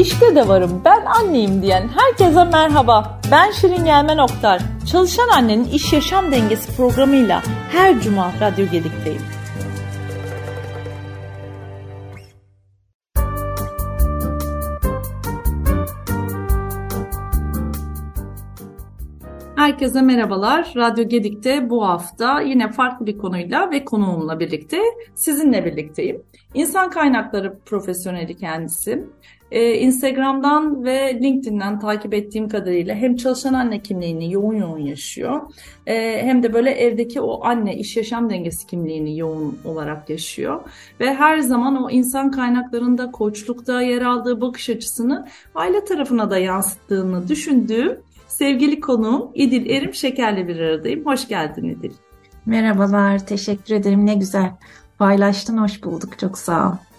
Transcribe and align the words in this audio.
İşte 0.00 0.36
de 0.36 0.48
varım 0.48 0.82
ben 0.84 1.04
anneyim 1.04 1.62
diyen 1.62 1.88
herkese 1.88 2.44
merhaba. 2.44 3.20
Ben 3.30 3.50
Şirin 3.50 3.84
Gelmen 3.84 4.18
Oktar. 4.18 4.62
Çalışan 4.92 5.28
Annenin 5.28 5.64
İş 5.64 5.92
Yaşam 5.92 6.32
Dengesi 6.32 6.76
programıyla 6.76 7.42
her 7.72 8.00
cuma 8.00 8.32
Radyo 8.40 8.66
Gedik'teyim. 8.66 9.22
Herkese 19.56 20.02
merhabalar. 20.02 20.72
Radyo 20.76 21.08
Gedik'te 21.08 21.70
bu 21.70 21.88
hafta 21.88 22.40
yine 22.40 22.72
farklı 22.72 23.06
bir 23.06 23.18
konuyla 23.18 23.70
ve 23.70 23.84
konuğumla 23.84 24.40
birlikte 24.40 24.78
sizinle 25.14 25.64
birlikteyim. 25.64 26.22
İnsan 26.54 26.90
kaynakları 26.90 27.58
profesyoneli 27.66 28.36
kendisi. 28.36 29.06
Ee, 29.50 29.74
Instagram'dan 29.74 30.84
ve 30.84 31.20
LinkedIn'den 31.22 31.78
takip 31.78 32.14
ettiğim 32.14 32.48
kadarıyla 32.48 32.94
hem 32.94 33.16
çalışan 33.16 33.54
anne 33.54 33.82
kimliğini 33.82 34.32
yoğun 34.32 34.54
yoğun 34.54 34.78
yaşıyor 34.78 35.40
e, 35.86 36.22
hem 36.22 36.42
de 36.42 36.52
böyle 36.52 36.70
evdeki 36.70 37.20
o 37.20 37.44
anne 37.44 37.76
iş 37.76 37.96
yaşam 37.96 38.30
dengesi 38.30 38.66
kimliğini 38.66 39.18
yoğun 39.18 39.58
olarak 39.64 40.10
yaşıyor. 40.10 40.60
Ve 41.00 41.14
her 41.14 41.38
zaman 41.38 41.82
o 41.82 41.90
insan 41.90 42.30
kaynaklarında 42.30 43.10
koçlukta 43.10 43.82
yer 43.82 44.02
aldığı 44.02 44.40
bakış 44.40 44.70
açısını 44.70 45.26
aile 45.54 45.84
tarafına 45.84 46.30
da 46.30 46.38
yansıttığını 46.38 47.28
düşündüğüm 47.28 47.98
sevgili 48.28 48.80
konuğum 48.80 49.30
İdil 49.34 49.70
Erim 49.70 49.94
Şeker'le 49.94 50.48
bir 50.48 50.60
aradayım. 50.60 51.06
Hoş 51.06 51.28
geldin 51.28 51.64
İdil. 51.64 51.92
Merhabalar, 52.46 53.26
teşekkür 53.26 53.74
ederim. 53.74 54.06
Ne 54.06 54.14
güzel 54.14 54.50
paylaştın, 54.98 55.58
hoş 55.58 55.84
bulduk. 55.84 56.18
Çok 56.18 56.38
sağ 56.38 56.68
ol. 56.68 56.89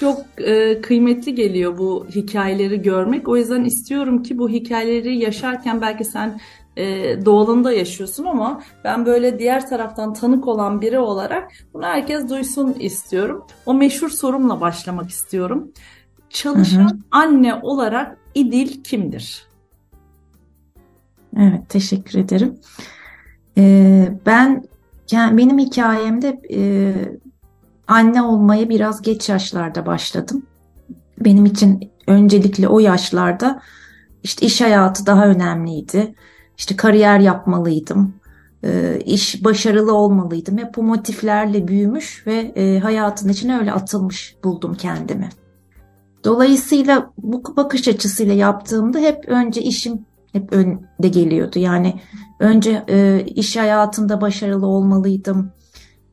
Çok 0.00 0.20
e, 0.38 0.80
kıymetli 0.80 1.34
geliyor 1.34 1.78
bu 1.78 2.06
hikayeleri 2.14 2.82
görmek. 2.82 3.28
O 3.28 3.36
yüzden 3.36 3.64
istiyorum 3.64 4.22
ki 4.22 4.38
bu 4.38 4.48
hikayeleri 4.48 5.18
yaşarken 5.18 5.80
belki 5.80 6.04
sen 6.04 6.40
e, 6.76 6.84
doğalında 7.24 7.72
yaşıyorsun 7.72 8.24
ama 8.24 8.62
ben 8.84 9.06
böyle 9.06 9.38
diğer 9.38 9.68
taraftan 9.68 10.14
tanık 10.14 10.48
olan 10.48 10.80
biri 10.80 10.98
olarak 10.98 11.52
bunu 11.74 11.82
herkes 11.82 12.28
duysun 12.30 12.76
istiyorum. 12.78 13.46
O 13.66 13.74
meşhur 13.74 14.08
sorumla 14.08 14.60
başlamak 14.60 15.10
istiyorum. 15.10 15.72
Çalışan 16.30 16.80
hı 16.80 16.94
hı. 16.94 16.98
anne 17.10 17.54
olarak 17.54 18.16
İdil 18.34 18.82
kimdir? 18.82 19.46
Evet, 21.36 21.68
teşekkür 21.68 22.18
ederim. 22.18 22.58
Ee, 23.58 24.12
ben 24.26 24.64
yani 25.10 25.36
benim 25.36 25.58
hikayemde 25.58 26.40
e, 26.54 26.94
anne 27.90 28.22
olmaya 28.22 28.68
biraz 28.68 29.02
geç 29.02 29.28
yaşlarda 29.28 29.86
başladım. 29.86 30.46
Benim 31.20 31.44
için 31.44 31.90
öncelikle 32.06 32.68
o 32.68 32.78
yaşlarda 32.78 33.60
işte 34.22 34.46
iş 34.46 34.60
hayatı 34.60 35.06
daha 35.06 35.26
önemliydi. 35.26 36.14
İşte 36.58 36.76
kariyer 36.76 37.18
yapmalıydım. 37.20 38.14
E, 38.64 39.00
iş 39.04 39.44
başarılı 39.44 39.94
olmalıydım. 39.94 40.58
Hep 40.58 40.76
bu 40.76 40.82
motiflerle 40.82 41.68
büyümüş 41.68 42.26
ve 42.26 42.52
e, 42.56 42.78
hayatın 42.78 43.28
içine 43.28 43.58
öyle 43.58 43.72
atılmış 43.72 44.36
buldum 44.44 44.74
kendimi. 44.74 45.28
Dolayısıyla 46.24 47.12
bu 47.18 47.56
bakış 47.56 47.88
açısıyla 47.88 48.34
yaptığımda 48.34 48.98
hep 48.98 49.28
önce 49.28 49.62
işim 49.62 50.06
hep 50.32 50.52
önde 50.52 51.08
geliyordu. 51.08 51.58
Yani 51.58 52.00
önce 52.40 52.84
e, 52.88 53.24
iş 53.26 53.56
hayatında 53.56 54.20
başarılı 54.20 54.66
olmalıydım. 54.66 55.52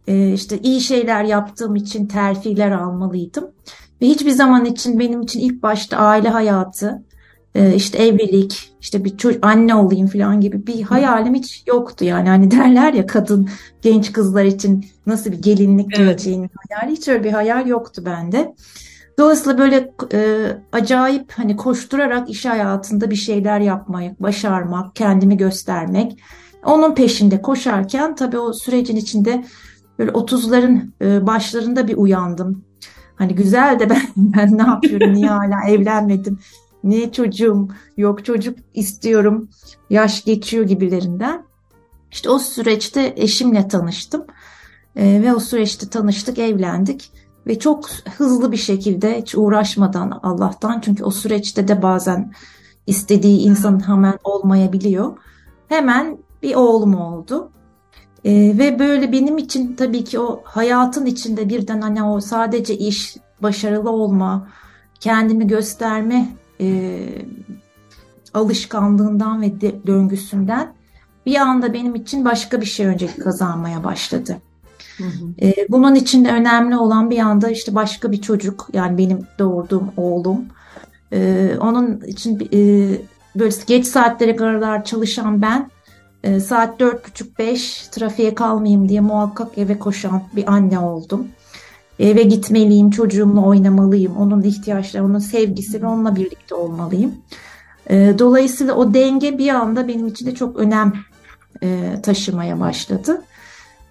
E, 0.07 0.33
işte 0.33 0.59
iyi 0.59 0.81
şeyler 0.81 1.23
yaptığım 1.23 1.75
için 1.75 2.07
terfiler 2.07 2.71
almalıydım. 2.71 3.51
Ve 4.01 4.05
hiçbir 4.05 4.31
zaman 4.31 4.65
için 4.65 4.99
benim 4.99 5.21
için 5.21 5.39
ilk 5.39 5.63
başta 5.63 5.97
aile 5.97 6.29
hayatı, 6.29 7.03
e, 7.55 7.75
işte 7.75 7.97
evlilik, 7.97 8.71
işte 8.81 9.05
bir 9.05 9.17
çocuk, 9.17 9.45
anne 9.45 9.75
olayım 9.75 10.07
falan 10.07 10.41
gibi 10.41 10.67
bir 10.67 10.81
hayalim 10.81 11.35
hiç 11.35 11.63
yoktu. 11.67 12.05
Yani 12.05 12.29
hani 12.29 12.51
derler 12.51 12.93
ya 12.93 13.05
kadın 13.05 13.49
genç 13.81 14.13
kızlar 14.13 14.45
için 14.45 14.85
nasıl 15.05 15.31
bir 15.31 15.41
gelinlik 15.41 15.87
evet. 15.87 15.97
geleceğini 15.97 16.49
hayal. 16.69 16.91
Hiç 16.91 17.07
öyle 17.07 17.23
bir 17.23 17.31
hayal 17.31 17.67
yoktu 17.67 18.03
bende. 18.05 18.55
Dolayısıyla 19.19 19.57
böyle 19.57 19.91
e, 20.13 20.47
acayip 20.71 21.31
hani 21.31 21.55
koşturarak 21.55 22.29
iş 22.29 22.45
hayatında 22.45 23.11
bir 23.11 23.15
şeyler 23.15 23.59
yapmak, 23.59 24.21
başarmak, 24.21 24.95
kendimi 24.95 25.37
göstermek. 25.37 26.19
Onun 26.65 26.95
peşinde 26.95 27.41
koşarken 27.41 28.15
tabii 28.15 28.37
o 28.37 28.53
sürecin 28.53 28.95
içinde 28.95 29.43
böyle 29.99 30.11
30'ların 30.11 30.89
e, 31.01 31.27
başlarında 31.27 31.87
bir 31.87 31.97
uyandım. 31.97 32.63
Hani 33.15 33.35
güzel 33.35 33.79
de 33.79 33.89
ben, 33.89 34.01
ben 34.17 34.57
ne 34.57 34.61
yapıyorum, 34.61 35.13
niye 35.13 35.29
hala 35.29 35.69
evlenmedim, 35.69 36.39
niye 36.83 37.11
çocuğum 37.11 37.67
yok, 37.97 38.25
çocuk 38.25 38.59
istiyorum, 38.73 39.49
yaş 39.89 40.23
geçiyor 40.23 40.65
gibilerinden. 40.65 41.43
İşte 42.11 42.29
o 42.29 42.39
süreçte 42.39 43.13
eşimle 43.17 43.67
tanıştım 43.67 44.25
e, 44.95 45.21
ve 45.23 45.33
o 45.33 45.39
süreçte 45.39 45.89
tanıştık, 45.89 46.39
evlendik 46.39 47.11
ve 47.47 47.59
çok 47.59 47.89
hızlı 48.17 48.51
bir 48.51 48.57
şekilde 48.57 49.21
hiç 49.21 49.35
uğraşmadan 49.35 50.19
Allah'tan 50.23 50.81
çünkü 50.81 51.03
o 51.03 51.11
süreçte 51.11 51.67
de 51.67 51.81
bazen 51.81 52.33
istediği 52.87 53.39
insan 53.39 53.87
hemen 53.87 54.19
olmayabiliyor. 54.23 55.17
Hemen 55.67 56.17
bir 56.43 56.55
oğlum 56.55 56.95
oldu. 56.95 57.51
Ee, 58.27 58.57
ve 58.57 58.79
böyle 58.79 59.11
benim 59.11 59.37
için 59.37 59.75
tabii 59.75 60.03
ki 60.03 60.19
o 60.19 60.41
hayatın 60.43 61.05
içinde 61.05 61.49
birden 61.49 61.81
hani 61.81 62.03
o 62.03 62.21
sadece 62.21 62.77
iş, 62.77 63.15
başarılı 63.41 63.89
olma, 63.89 64.47
kendimi 64.99 65.47
gösterme 65.47 66.29
e, 66.61 66.99
alışkanlığından 68.33 69.41
ve 69.41 69.61
de, 69.61 69.87
döngüsünden 69.87 70.73
bir 71.25 71.35
anda 71.35 71.73
benim 71.73 71.95
için 71.95 72.25
başka 72.25 72.61
bir 72.61 72.65
şey 72.65 72.85
önce 72.85 73.07
kazanmaya 73.07 73.83
başladı. 73.83 74.37
Hı 74.97 75.03
hı. 75.03 75.45
E, 75.47 75.53
bunun 75.69 75.95
için 75.95 76.25
de 76.25 76.31
önemli 76.31 76.77
olan 76.77 77.09
bir 77.09 77.19
anda 77.19 77.49
işte 77.49 77.75
başka 77.75 78.11
bir 78.11 78.21
çocuk 78.21 78.69
yani 78.73 78.97
benim 78.97 79.19
doğurduğum 79.39 79.91
oğlum. 79.97 80.45
E, 81.13 81.51
onun 81.59 82.01
için 82.01 82.49
e, 82.53 82.59
böyle 83.35 83.55
geç 83.67 83.87
saatlere 83.87 84.35
kadar 84.35 84.83
çalışan 84.83 85.41
ben 85.41 85.69
e, 86.23 86.39
saat 86.39 86.79
dört 86.79 87.07
buçuk 87.07 87.39
beş 87.39 87.87
trafiğe 87.87 88.35
kalmayayım 88.35 88.89
diye 88.89 89.01
muhakkak 89.01 89.57
eve 89.57 89.79
koşan 89.79 90.21
bir 90.35 90.51
anne 90.53 90.79
oldum. 90.79 91.27
Eve 91.99 92.23
gitmeliyim, 92.23 92.89
çocuğumla 92.89 93.41
oynamalıyım, 93.41 94.17
onun 94.17 94.41
ihtiyaçları, 94.41 95.05
onun 95.05 95.19
sevgisi 95.19 95.81
ve 95.81 95.87
onunla 95.87 96.15
birlikte 96.15 96.55
olmalıyım. 96.55 97.15
E, 97.89 98.15
dolayısıyla 98.19 98.73
o 98.73 98.93
denge 98.93 99.37
bir 99.37 99.49
anda 99.49 99.87
benim 99.87 100.07
için 100.07 100.25
de 100.25 100.35
çok 100.35 100.57
önem 100.57 100.93
e, 101.63 101.95
taşımaya 102.03 102.59
başladı. 102.59 103.21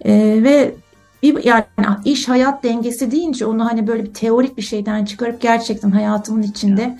E, 0.05 0.13
ve 0.43 0.75
bir 1.23 1.43
yani 1.43 1.63
iş 2.05 2.29
hayat 2.29 2.63
dengesi 2.63 3.11
deyince 3.11 3.45
onu 3.45 3.65
hani 3.65 3.87
böyle 3.87 4.03
bir 4.03 4.13
teorik 4.13 4.57
bir 4.57 4.61
şeyden 4.61 5.05
çıkarıp 5.05 5.41
gerçekten 5.41 5.91
hayatımın 5.91 6.43
içinde 6.43 6.99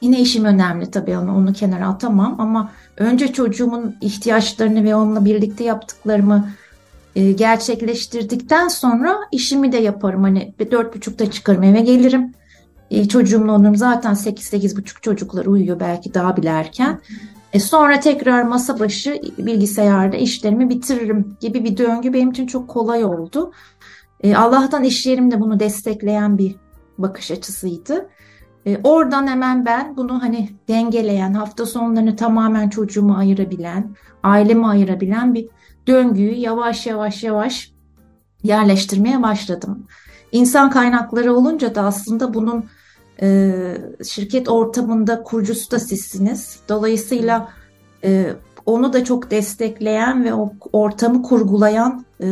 yine 0.00 0.20
işim 0.20 0.44
önemli 0.44 0.90
tabii 0.90 1.18
onu, 1.18 1.36
onu 1.36 1.52
kenara 1.52 1.88
atamam 1.88 2.36
ama 2.38 2.72
önce 2.96 3.32
çocuğumun 3.32 3.96
ihtiyaçlarını 4.00 4.84
ve 4.84 4.94
onunla 4.94 5.24
birlikte 5.24 5.64
yaptıklarımı 5.64 6.50
e, 7.16 7.32
gerçekleştirdikten 7.32 8.68
sonra 8.68 9.18
işimi 9.32 9.72
de 9.72 9.76
yaparım. 9.76 10.22
Hani 10.22 10.54
dört 10.70 10.96
buçukta 10.96 11.30
çıkarım 11.30 11.62
eve 11.62 11.80
gelirim. 11.80 12.32
E, 12.90 13.08
çocuğumla 13.08 13.52
olurum 13.52 13.76
zaten 13.76 14.14
sekiz 14.14 14.46
sekiz 14.46 14.76
buçuk 14.76 15.02
çocuklar 15.02 15.46
uyuyor 15.46 15.80
belki 15.80 16.14
daha 16.14 16.36
bile 16.36 16.48
erken. 16.48 17.00
E 17.52 17.60
sonra 17.60 18.00
tekrar 18.00 18.42
masa 18.42 18.80
başı 18.80 19.20
bilgisayarda 19.38 20.16
işlerimi 20.16 20.70
bitiririm 20.70 21.36
gibi 21.40 21.64
bir 21.64 21.76
döngü 21.76 22.12
benim 22.12 22.30
için 22.30 22.46
çok 22.46 22.68
kolay 22.68 23.04
oldu. 23.04 23.52
E, 24.22 24.36
Allah'tan 24.36 24.84
iş 24.84 25.06
yerim 25.06 25.30
de 25.30 25.40
bunu 25.40 25.60
destekleyen 25.60 26.38
bir 26.38 26.56
bakış 26.98 27.30
açısıydı. 27.30 28.08
E, 28.66 28.80
oradan 28.84 29.26
hemen 29.26 29.66
ben 29.66 29.96
bunu 29.96 30.22
hani 30.22 30.48
dengeleyen, 30.68 31.34
hafta 31.34 31.66
sonlarını 31.66 32.16
tamamen 32.16 32.68
çocuğumu 32.68 33.16
ayırabilen, 33.16 33.94
ailemi 34.22 34.66
ayırabilen 34.66 35.34
bir 35.34 35.48
döngüyü 35.86 36.34
yavaş 36.34 36.86
yavaş 36.86 37.22
yavaş 37.22 37.72
yerleştirmeye 38.42 39.22
başladım. 39.22 39.86
İnsan 40.32 40.70
kaynakları 40.70 41.34
olunca 41.34 41.74
da 41.74 41.82
aslında 41.82 42.34
bunun 42.34 42.64
e, 43.22 43.52
şirket 44.04 44.48
ortamında 44.48 45.22
kurucusu 45.22 45.70
da 45.70 45.78
sizsiniz. 45.78 46.60
Dolayısıyla 46.68 47.48
e, 48.04 48.32
onu 48.66 48.92
da 48.92 49.04
çok 49.04 49.30
destekleyen 49.30 50.24
ve 50.24 50.34
o 50.34 50.52
ortamı 50.72 51.22
kurgulayan 51.22 52.04
e, 52.22 52.26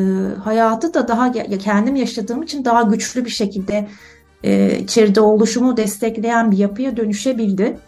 hayatı 0.44 0.94
da 0.94 1.08
daha 1.08 1.32
kendim 1.58 1.96
yaşadığım 1.96 2.42
için 2.42 2.64
daha 2.64 2.82
güçlü 2.82 3.24
bir 3.24 3.31
şekilde 3.31 3.88
e, 4.44 4.79
içeride 4.79 5.20
oluşumu 5.20 5.76
destekleyen 5.76 6.50
bir 6.50 6.58
yapıya 6.58 6.96
dönüşebildi. 6.96 7.79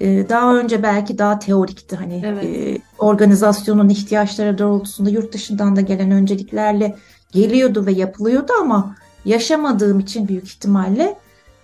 E, 0.00 0.28
daha 0.28 0.56
önce 0.56 0.82
belki 0.82 1.18
daha 1.18 1.38
teorikti 1.38 1.96
hani 1.96 2.22
evet. 2.26 2.44
e, 2.44 2.78
organizasyonun 2.98 3.88
ihtiyaçları 3.88 4.58
doğrultusunda 4.58 5.10
yurt 5.10 5.32
dışından 5.32 5.76
da 5.76 5.80
gelen 5.80 6.10
önceliklerle 6.10 6.96
geliyordu 7.32 7.86
ve 7.86 7.92
yapılıyordu 7.92 8.52
ama 8.60 8.96
yaşamadığım 9.24 10.00
için 10.00 10.28
büyük 10.28 10.44
ihtimalle 10.44 11.16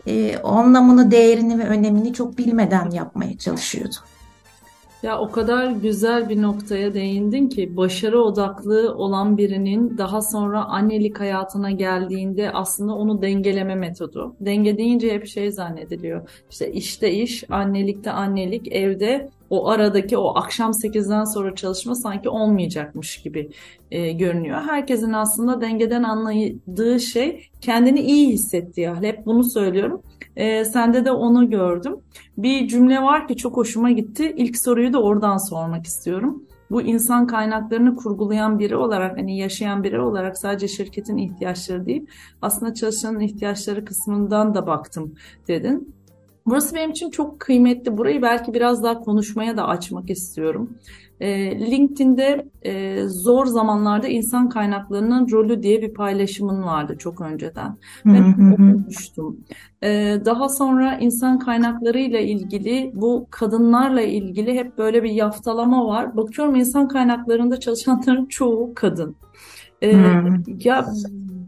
e, 0.06 0.38
anlamını, 0.38 1.10
değerini 1.10 1.58
ve 1.58 1.64
önemini 1.64 2.14
çok 2.14 2.38
bilmeden 2.38 2.90
yapmaya 2.90 3.38
çalışıyordu. 3.38 3.96
Ya 5.02 5.18
o 5.18 5.30
kadar 5.30 5.70
güzel 5.70 6.28
bir 6.28 6.42
noktaya 6.42 6.94
değindin 6.94 7.48
ki 7.48 7.76
başarı 7.76 8.22
odaklı 8.22 8.94
olan 8.94 9.38
birinin 9.38 9.98
daha 9.98 10.22
sonra 10.22 10.64
annelik 10.64 11.20
hayatına 11.20 11.70
geldiğinde 11.70 12.50
aslında 12.52 12.94
onu 12.94 13.22
dengeleme 13.22 13.74
metodu. 13.74 14.34
Denge 14.40 14.78
deyince 14.78 15.12
hep 15.12 15.26
şey 15.26 15.52
zannediliyor. 15.52 16.44
İşte 16.50 16.72
işte 16.72 17.12
iş, 17.12 17.44
annelikte 17.50 18.10
annelik, 18.10 18.72
evde 18.72 19.30
o 19.50 19.68
aradaki 19.68 20.18
o 20.18 20.38
akşam 20.38 20.70
8'den 20.70 21.24
sonra 21.24 21.54
çalışma 21.54 21.94
sanki 21.94 22.28
olmayacakmış 22.28 23.22
gibi 23.22 23.50
e, 23.90 24.12
görünüyor. 24.12 24.60
Herkesin 24.60 25.12
aslında 25.12 25.60
dengeden 25.60 26.02
anladığı 26.02 27.00
şey 27.00 27.48
kendini 27.60 28.00
iyi 28.00 28.28
hissettiği 28.28 28.88
hal. 28.88 29.02
Hep 29.02 29.26
bunu 29.26 29.44
söylüyorum. 29.44 30.02
E, 30.36 30.64
sende 30.64 31.04
de 31.04 31.10
onu 31.12 31.50
gördüm. 31.50 31.96
Bir 32.38 32.68
cümle 32.68 33.02
var 33.02 33.28
ki 33.28 33.36
çok 33.36 33.56
hoşuma 33.56 33.90
gitti. 33.90 34.34
İlk 34.36 34.58
soruyu 34.58 34.92
da 34.92 35.02
oradan 35.02 35.36
sormak 35.36 35.86
istiyorum. 35.86 36.42
Bu 36.70 36.82
insan 36.82 37.26
kaynaklarını 37.26 37.96
kurgulayan 37.96 38.58
biri 38.58 38.76
olarak 38.76 39.18
hani 39.18 39.38
yaşayan 39.38 39.84
biri 39.84 40.00
olarak 40.00 40.38
sadece 40.38 40.68
şirketin 40.68 41.16
ihtiyaçları 41.16 41.86
değil 41.86 42.06
aslında 42.42 42.74
çalışanın 42.74 43.20
ihtiyaçları 43.20 43.84
kısmından 43.84 44.54
da 44.54 44.66
baktım 44.66 45.14
dedin. 45.48 45.94
Burası 46.50 46.74
benim 46.74 46.90
için 46.90 47.10
çok 47.10 47.40
kıymetli. 47.40 47.96
Burayı 47.96 48.22
belki 48.22 48.54
biraz 48.54 48.82
daha 48.82 49.00
konuşmaya 49.00 49.56
da 49.56 49.68
açmak 49.68 50.10
istiyorum. 50.10 50.70
E, 51.20 51.60
LinkedIn'de 51.70 52.46
e, 52.62 53.02
zor 53.08 53.46
zamanlarda 53.46 54.08
insan 54.08 54.48
kaynaklarının 54.48 55.30
rolü 55.30 55.62
diye 55.62 55.82
bir 55.82 55.94
paylaşımın 55.94 56.62
vardı 56.62 56.96
çok 56.98 57.20
önceden. 57.20 57.76
Ben 58.04 58.52
okumuştum. 58.52 59.36
E, 59.82 59.88
daha 60.24 60.48
sonra 60.48 60.98
insan 60.98 61.38
kaynakları 61.38 61.98
ile 61.98 62.26
ilgili 62.26 62.92
bu 62.94 63.26
kadınlarla 63.30 64.00
ilgili 64.00 64.54
hep 64.54 64.78
böyle 64.78 65.02
bir 65.02 65.10
yaftalama 65.10 65.86
var. 65.86 66.16
Bakıyorum 66.16 66.54
insan 66.54 66.88
kaynaklarında 66.88 67.60
çalışanların 67.60 68.26
çoğu 68.26 68.72
kadın. 68.74 69.16
E, 69.82 69.96
ya 70.64 70.86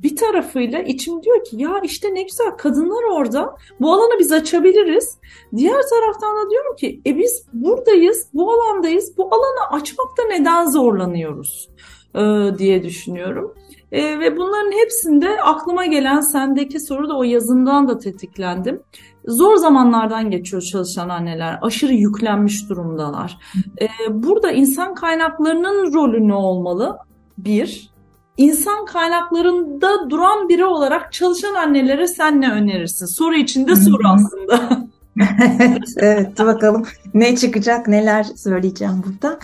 bir 0.02 0.16
tarafıyla 0.16 0.82
içim 0.82 1.22
diyor 1.22 1.44
ki 1.44 1.56
ya 1.56 1.80
işte 1.84 2.14
ne 2.14 2.22
güzel 2.22 2.50
kadınlar 2.50 3.02
orada 3.12 3.56
bu 3.80 3.92
alanı 3.92 4.18
biz 4.18 4.32
açabiliriz. 4.32 5.18
Diğer 5.56 5.82
taraftan 5.90 6.36
da 6.36 6.50
diyorum 6.50 6.76
ki 6.76 7.00
e 7.06 7.18
biz 7.18 7.46
buradayız 7.52 8.28
bu 8.34 8.52
alandayız 8.52 9.18
bu 9.18 9.26
alanı 9.34 9.80
açmakta 9.80 10.22
neden 10.28 10.66
zorlanıyoruz 10.66 11.68
e, 12.14 12.20
diye 12.58 12.82
düşünüyorum. 12.82 13.54
E, 13.92 14.20
ve 14.20 14.36
bunların 14.36 14.72
hepsinde 14.72 15.42
aklıma 15.42 15.86
gelen 15.86 16.20
sendeki 16.20 16.80
soru 16.80 17.08
da 17.08 17.16
o 17.16 17.22
yazından 17.22 17.88
da 17.88 17.98
tetiklendim. 17.98 18.82
Zor 19.26 19.56
zamanlardan 19.56 20.30
geçiyor 20.30 20.62
çalışan 20.62 21.08
anneler. 21.08 21.58
Aşırı 21.62 21.92
yüklenmiş 21.92 22.68
durumdalar. 22.68 23.38
E, 23.80 23.88
burada 24.22 24.52
insan 24.52 24.94
kaynaklarının 24.94 25.94
rolü 25.94 26.28
ne 26.28 26.34
olmalı? 26.34 26.98
Bir, 27.38 27.89
insan 28.36 28.84
kaynaklarında 28.84 30.10
duran 30.10 30.48
biri 30.48 30.64
olarak 30.64 31.12
çalışan 31.12 31.54
annelere 31.54 32.06
sen 32.06 32.40
ne 32.40 32.50
önerirsin? 32.52 33.06
Soru 33.06 33.34
içinde 33.34 33.76
soru 33.76 34.08
aslında. 34.08 34.86
evet, 35.60 35.94
evet 35.96 36.38
bakalım 36.38 36.86
ne 37.14 37.36
çıkacak 37.36 37.88
neler 37.88 38.24
söyleyeceğim 38.24 39.04
burada. 39.06 39.38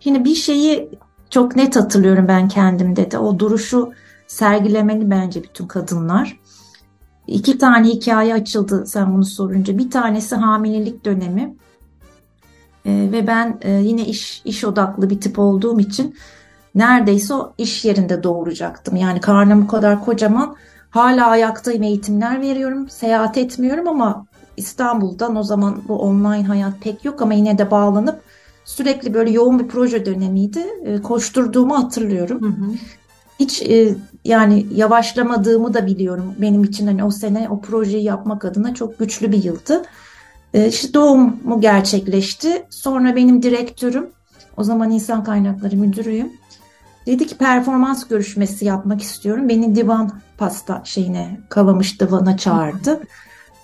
Şimdi 0.00 0.24
bir 0.24 0.34
şeyi 0.34 0.88
çok 1.30 1.56
net 1.56 1.76
hatırlıyorum 1.76 2.28
ben 2.28 2.48
kendimde 2.48 3.10
de 3.10 3.18
o 3.18 3.38
duruşu 3.38 3.92
sergilemeli 4.26 5.10
bence 5.10 5.42
bütün 5.42 5.66
kadınlar. 5.66 6.40
İki 7.26 7.58
tane 7.58 7.88
hikaye 7.88 8.34
açıldı 8.34 8.86
sen 8.86 9.14
bunu 9.14 9.24
sorunca. 9.24 9.78
Bir 9.78 9.90
tanesi 9.90 10.36
hamilelik 10.36 11.04
dönemi 11.04 11.56
ee, 12.86 13.08
ve 13.12 13.26
ben 13.26 13.58
e, 13.60 13.70
yine 13.70 14.06
iş 14.06 14.42
iş 14.44 14.64
odaklı 14.64 15.10
bir 15.10 15.20
tip 15.20 15.38
olduğum 15.38 15.80
için 15.80 16.16
neredeyse 16.74 17.34
o 17.34 17.52
iş 17.58 17.84
yerinde 17.84 18.22
doğuracaktım. 18.22 18.96
Yani 18.96 19.20
karnım 19.20 19.62
bu 19.62 19.66
kadar 19.66 20.04
kocaman 20.04 20.56
hala 20.90 21.26
ayaktayım 21.26 21.82
eğitimler 21.82 22.40
veriyorum. 22.40 22.88
Seyahat 22.88 23.38
etmiyorum 23.38 23.88
ama 23.88 24.26
İstanbul'dan 24.56 25.36
o 25.36 25.42
zaman 25.42 25.82
bu 25.88 25.98
online 25.98 26.44
hayat 26.44 26.80
pek 26.80 27.04
yok 27.04 27.22
ama 27.22 27.34
yine 27.34 27.58
de 27.58 27.70
bağlanıp 27.70 28.20
sürekli 28.64 29.14
böyle 29.14 29.30
yoğun 29.30 29.58
bir 29.58 29.68
proje 29.68 30.06
dönemiydi. 30.06 30.66
E, 30.84 31.02
koşturduğumu 31.02 31.78
hatırlıyorum. 31.78 32.42
Hı 32.42 32.46
hı. 32.46 32.72
Hiç 33.40 33.62
e, 33.62 33.94
yani 34.24 34.66
yavaşlamadığımı 34.74 35.74
da 35.74 35.86
biliyorum. 35.86 36.34
Benim 36.38 36.64
için 36.64 36.86
hani 36.86 37.04
o 37.04 37.10
sene 37.10 37.48
o 37.50 37.60
projeyi 37.60 38.04
yapmak 38.04 38.44
adına 38.44 38.74
çok 38.74 38.98
güçlü 38.98 39.32
bir 39.32 39.44
yıldı. 39.44 39.82
E, 40.54 40.68
işte 40.68 40.94
doğum 40.94 41.60
gerçekleşti. 41.60 42.66
Sonra 42.70 43.16
benim 43.16 43.42
direktörüm, 43.42 44.06
o 44.56 44.64
zaman 44.64 44.90
insan 44.90 45.24
kaynakları 45.24 45.76
müdürüyüm. 45.76 46.32
Dedi 47.06 47.26
ki 47.26 47.36
performans 47.38 48.08
görüşmesi 48.08 48.64
yapmak 48.64 49.02
istiyorum. 49.02 49.48
Beni 49.48 49.76
divan 49.76 50.20
pasta 50.38 50.82
şeyine 50.84 51.40
kalamış 51.48 52.00
divana 52.00 52.36
çağırdı. 52.36 53.00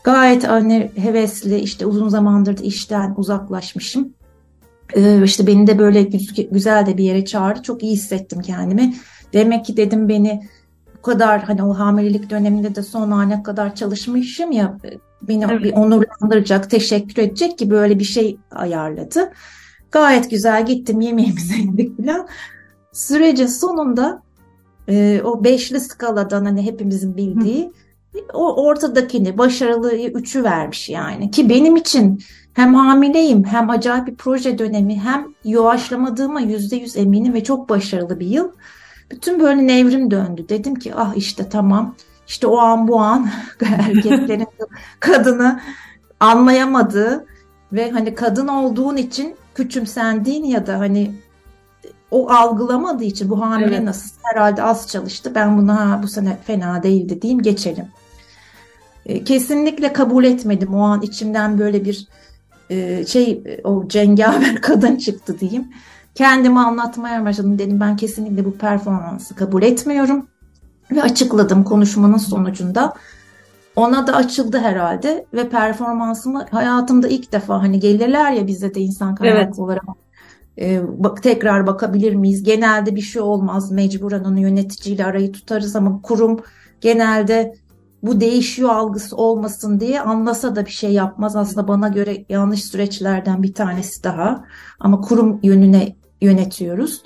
Gayet 0.04 0.44
anne 0.44 0.92
hevesli 0.96 1.58
işte 1.58 1.86
uzun 1.86 2.08
zamandır 2.08 2.58
da 2.58 2.62
işten 2.62 3.14
uzaklaşmışım. 3.16 4.12
Ee, 4.96 5.24
işte 5.24 5.46
beni 5.46 5.66
de 5.66 5.78
böyle 5.78 6.02
güzel 6.50 6.86
de 6.86 6.96
bir 6.96 7.04
yere 7.04 7.24
çağırdı. 7.24 7.62
Çok 7.62 7.82
iyi 7.82 7.92
hissettim 7.92 8.40
kendimi. 8.40 8.94
Demek 9.32 9.64
ki 9.64 9.76
dedim 9.76 10.08
beni 10.08 10.42
bu 10.98 11.02
kadar 11.02 11.42
hani 11.42 11.62
o 11.62 11.78
hamilelik 11.78 12.30
döneminde 12.30 12.74
de 12.74 12.82
son 12.82 13.10
ana 13.10 13.42
kadar 13.42 13.74
çalışmışım 13.74 14.52
ya 14.52 14.78
beni 15.22 15.44
evet. 15.50 15.62
bir 15.62 15.72
onurlandıracak, 15.72 16.70
teşekkür 16.70 17.22
edecek 17.22 17.58
ki 17.58 17.70
böyle 17.70 17.98
bir 17.98 18.04
şey 18.04 18.38
ayarladı. 18.50 19.32
Gayet 19.90 20.30
güzel 20.30 20.66
gittim 20.66 21.00
yemeğimizi 21.00 21.54
yedik 21.60 21.96
falan. 21.96 22.28
Sürecin 22.92 23.46
sonunda 23.46 24.22
e, 24.88 25.22
o 25.24 25.44
beşli 25.44 25.80
skaladan 25.80 26.44
hani 26.44 26.62
hepimizin 26.62 27.16
bildiği 27.16 27.72
Hı. 28.12 28.20
o 28.32 28.64
ortadakini 28.66 29.38
başarılıyı 29.38 30.08
üçü 30.08 30.44
vermiş 30.44 30.88
yani. 30.88 31.30
Ki 31.30 31.48
benim 31.48 31.76
için 31.76 32.22
hem 32.52 32.74
hamileyim 32.74 33.44
hem 33.44 33.70
acayip 33.70 34.06
bir 34.06 34.14
proje 34.14 34.58
dönemi 34.58 35.00
hem 35.00 35.26
yavaşlamadığıma 35.44 36.40
yüzde 36.40 36.76
yüz 36.76 36.96
eminim 36.96 37.34
ve 37.34 37.44
çok 37.44 37.68
başarılı 37.68 38.20
bir 38.20 38.26
yıl. 38.26 38.48
Bütün 39.10 39.40
böyle 39.40 39.66
nevrim 39.66 40.10
döndü. 40.10 40.46
Dedim 40.48 40.74
ki 40.74 40.94
ah 40.94 41.16
işte 41.16 41.48
tamam 41.48 41.94
işte 42.26 42.46
o 42.46 42.58
an 42.58 42.88
bu 42.88 43.00
an 43.00 43.28
erkeklerin 43.60 44.46
kadını 45.00 45.60
anlayamadığı 46.20 47.26
ve 47.72 47.90
hani 47.90 48.14
kadın 48.14 48.48
olduğun 48.48 48.96
için 48.96 49.34
küçümsendiğin 49.54 50.44
ya 50.44 50.66
da 50.66 50.78
hani 50.78 51.14
o 52.10 52.30
algılamadığı 52.30 53.04
için 53.04 53.30
bu 53.30 53.40
hamile 53.40 53.74
evet. 53.74 53.84
nasıl 53.84 54.10
herhalde 54.22 54.62
az 54.62 54.88
çalıştı 54.88 55.32
ben 55.34 55.58
buna 55.58 56.00
bu 56.02 56.08
sene 56.08 56.38
fena 56.44 56.82
değildi 56.82 57.22
diyeyim 57.22 57.42
geçelim. 57.42 57.84
E, 59.06 59.24
kesinlikle 59.24 59.92
kabul 59.92 60.24
etmedim 60.24 60.74
o 60.74 60.80
an 60.80 61.02
içimden 61.02 61.58
böyle 61.58 61.84
bir 61.84 62.08
e, 62.70 63.06
şey 63.06 63.42
o 63.64 63.88
cengaver 63.88 64.56
kadın 64.62 64.96
çıktı 64.96 65.40
diyeyim. 65.40 65.68
Kendimi 66.14 66.60
anlatmaya 66.60 67.24
başladım 67.24 67.58
dedim 67.58 67.80
ben 67.80 67.96
kesinlikle 67.96 68.44
bu 68.44 68.52
performansı 68.52 69.34
kabul 69.34 69.62
etmiyorum 69.62 70.26
ve 70.92 71.02
açıkladım 71.02 71.64
konuşmanın 71.64 72.16
sonucunda. 72.16 72.94
Ona 73.76 74.06
da 74.06 74.16
açıldı 74.16 74.58
herhalde 74.58 75.26
ve 75.34 75.48
performansımı 75.48 76.46
hayatımda 76.50 77.08
ilk 77.08 77.32
defa 77.32 77.62
hani 77.62 77.80
gelirler 77.80 78.32
ya 78.32 78.46
bizde 78.46 78.74
de 78.74 78.80
insan 78.80 79.14
kaynaklı 79.14 79.42
evet. 79.42 79.58
olarak 79.58 79.84
e, 80.60 80.80
bak 81.04 81.22
tekrar 81.22 81.66
bakabilir 81.66 82.14
miyiz? 82.14 82.42
Genelde 82.42 82.96
bir 82.96 83.00
şey 83.00 83.22
olmaz. 83.22 83.70
Mecburen 83.70 84.24
onu 84.24 84.40
yöneticiyle 84.40 85.04
arayı 85.04 85.32
tutarız 85.32 85.76
ama 85.76 86.02
kurum 86.02 86.40
genelde 86.80 87.54
bu 88.02 88.20
değişiyor 88.20 88.70
algısı 88.70 89.16
olmasın 89.16 89.80
diye 89.80 90.00
anlasa 90.00 90.56
da 90.56 90.66
bir 90.66 90.70
şey 90.70 90.92
yapmaz. 90.92 91.36
Aslında 91.36 91.68
bana 91.68 91.88
göre 91.88 92.24
yanlış 92.28 92.64
süreçlerden 92.64 93.42
bir 93.42 93.54
tanesi 93.54 94.04
daha. 94.04 94.44
Ama 94.80 95.00
kurum 95.00 95.40
yönüne 95.42 95.96
yönetiyoruz. 96.20 97.02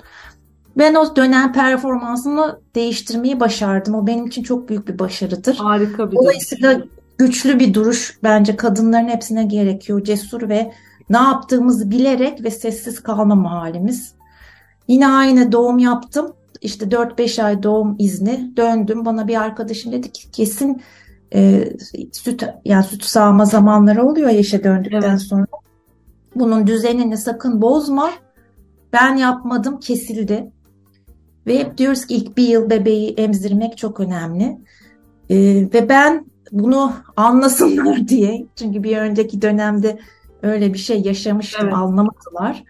Ben 0.77 0.95
o 0.95 1.15
dönem 1.15 1.53
performansımı 1.53 2.59
değiştirmeyi 2.75 3.39
başardım. 3.39 3.95
O 3.95 4.07
benim 4.07 4.25
için 4.27 4.43
çok 4.43 4.69
büyük 4.69 4.87
bir 4.87 4.99
başarıdır. 4.99 5.55
Harika 5.55 6.11
bir 6.11 6.15
Dolayısıyla 6.15 6.81
güçlü 7.17 7.59
bir 7.59 7.73
duruş 7.73 8.17
bence 8.23 8.55
kadınların 8.55 9.07
hepsine 9.07 9.43
gerekiyor. 9.43 10.03
Cesur 10.03 10.49
ve 10.49 10.71
ne 11.09 11.17
yaptığımızı 11.17 11.91
bilerek 11.91 12.43
ve 12.43 12.51
sessiz 12.51 13.03
kalmama 13.03 13.51
halimiz. 13.51 14.13
Yine 14.87 15.07
aynı 15.07 15.51
doğum 15.51 15.79
yaptım. 15.79 16.33
İşte 16.61 16.85
4-5 16.85 17.43
ay 17.43 17.63
doğum 17.63 17.95
izni 17.99 18.53
döndüm. 18.57 19.05
Bana 19.05 19.27
bir 19.27 19.41
arkadaşım 19.41 19.91
dedi 19.91 20.11
ki 20.11 20.31
kesin 20.31 20.81
e, 21.33 21.69
süt 22.11 22.43
yani 22.65 22.83
süt 22.83 23.03
sağma 23.03 23.45
zamanları 23.45 24.03
oluyor 24.05 24.29
ya 24.29 24.39
işe 24.39 24.63
döndükten 24.63 25.09
evet. 25.09 25.21
sonra. 25.21 25.45
Bunun 26.35 26.67
düzenini 26.67 27.17
sakın 27.17 27.61
bozma. 27.61 28.09
Ben 28.93 29.15
yapmadım 29.15 29.79
kesildi. 29.79 30.51
Ve 31.47 31.59
hep 31.59 31.77
diyoruz 31.77 32.05
ki 32.05 32.15
ilk 32.15 32.37
bir 32.37 32.47
yıl 32.47 32.69
bebeği 32.69 33.13
emzirmek 33.13 33.77
çok 33.77 33.99
önemli. 33.99 34.57
E, 35.29 35.37
ve 35.73 35.89
ben 35.89 36.25
bunu 36.51 36.93
anlasınlar 37.15 38.07
diye. 38.07 38.45
Çünkü 38.55 38.83
bir 38.83 38.97
önceki 38.97 39.41
dönemde 39.41 39.99
öyle 40.43 40.73
bir 40.73 40.79
şey 40.79 41.01
yaşamıştım, 41.01 41.65
evet. 41.65 41.73
anlamadılar. 41.73 42.63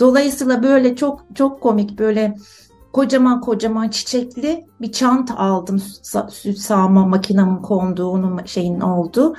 Dolayısıyla 0.00 0.62
böyle 0.62 0.96
çok 0.96 1.24
çok 1.34 1.60
komik 1.60 1.98
böyle 1.98 2.36
kocaman 2.92 3.40
kocaman 3.40 3.88
çiçekli 3.88 4.66
bir 4.80 4.92
çanta 4.92 5.36
aldım 5.36 5.82
süt 6.30 6.58
sağma 6.58 7.06
makinemin 7.06 7.62
konduğu 7.62 8.08
onun 8.08 8.44
şeyin 8.44 8.80
oldu. 8.80 9.36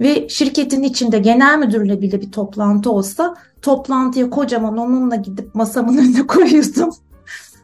Ve 0.00 0.28
şirketin 0.28 0.82
içinde 0.82 1.18
genel 1.18 1.58
müdürle 1.58 2.02
bile 2.02 2.20
bir 2.20 2.32
toplantı 2.32 2.90
olsa 2.90 3.34
toplantıya 3.62 4.30
kocaman 4.30 4.76
onunla 4.76 5.16
gidip 5.16 5.54
masamın 5.54 5.96
önüne 5.98 6.26
koyuyordum. 6.26 6.90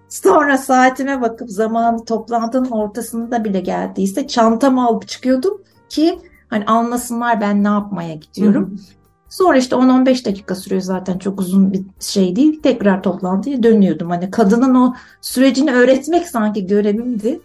Sonra 0.08 0.58
saatime 0.58 1.20
bakıp 1.20 1.50
zaman 1.50 2.04
toplantının 2.04 2.70
ortasında 2.70 3.44
bile 3.44 3.60
geldiyse 3.60 4.26
çantamı 4.26 4.86
alıp 4.86 5.08
çıkıyordum 5.08 5.62
ki 5.88 6.18
hani 6.48 6.64
anlasınlar 6.64 7.40
ben 7.40 7.64
ne 7.64 7.68
yapmaya 7.68 8.14
gidiyorum. 8.14 8.70
Hı. 8.70 8.95
Sonra 9.36 9.58
işte 9.58 9.76
10-15 9.76 10.24
dakika 10.24 10.54
sürüyor 10.54 10.82
zaten 10.82 11.18
çok 11.18 11.40
uzun 11.40 11.72
bir 11.72 11.82
şey 12.00 12.36
değil. 12.36 12.62
Tekrar 12.62 13.02
toplantıya 13.02 13.62
dönüyordum. 13.62 14.10
Hani 14.10 14.30
kadının 14.30 14.74
o 14.74 14.94
sürecini 15.20 15.72
öğretmek 15.72 16.28
sanki 16.28 16.66
görevimdi. 16.66 17.40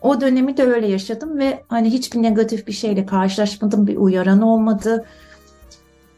O 0.00 0.20
dönemi 0.20 0.56
de 0.56 0.64
öyle 0.64 0.86
yaşadım 0.86 1.38
ve 1.38 1.64
hani 1.68 1.90
hiçbir 1.90 2.22
negatif 2.22 2.66
bir 2.66 2.72
şeyle 2.72 3.06
karşılaşmadım. 3.06 3.86
Bir 3.86 3.96
uyaran 3.96 4.42
olmadı. 4.42 5.04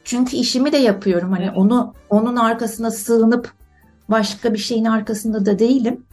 Çünkü 0.05 0.37
işimi 0.37 0.73
de 0.73 0.77
yapıyorum. 0.77 1.33
Hani 1.33 1.45
evet. 1.45 1.57
onu 1.57 1.95
onun 2.11 2.37
arkasına 2.37 2.91
sığınıp 2.91 3.53
başka 4.09 4.53
bir 4.53 4.59
şeyin 4.59 4.85
arkasında 4.85 5.47
da 5.47 5.59
değilim. 5.59 6.05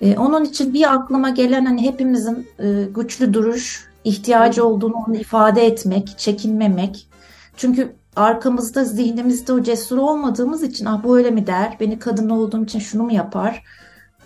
Ee, 0.00 0.18
onun 0.18 0.44
için 0.44 0.74
bir 0.74 0.94
aklıma 0.94 1.30
gelen 1.30 1.64
hani 1.64 1.82
hepimizin 1.82 2.48
e, 2.58 2.84
güçlü 2.94 3.34
duruş 3.34 3.88
ihtiyacı 4.04 4.64
olduğunu 4.64 4.94
onu 5.08 5.16
ifade 5.16 5.66
etmek, 5.66 6.18
çekinmemek. 6.18 7.08
Çünkü 7.56 7.92
arkamızda 8.16 8.84
zihnimizde 8.84 9.52
o 9.52 9.62
cesur 9.62 9.98
olmadığımız 9.98 10.62
için 10.62 10.84
ah 10.84 11.04
bu 11.04 11.18
öyle 11.18 11.30
mi 11.30 11.46
der, 11.46 11.76
beni 11.80 11.98
kadın 11.98 12.30
olduğum 12.30 12.64
için 12.64 12.78
şunu 12.78 13.02
mu 13.02 13.12
yapar? 13.12 13.64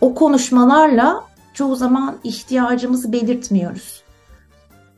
O 0.00 0.14
konuşmalarla 0.14 1.24
çoğu 1.54 1.76
zaman 1.76 2.16
ihtiyacımızı 2.24 3.12
belirtmiyoruz. 3.12 4.02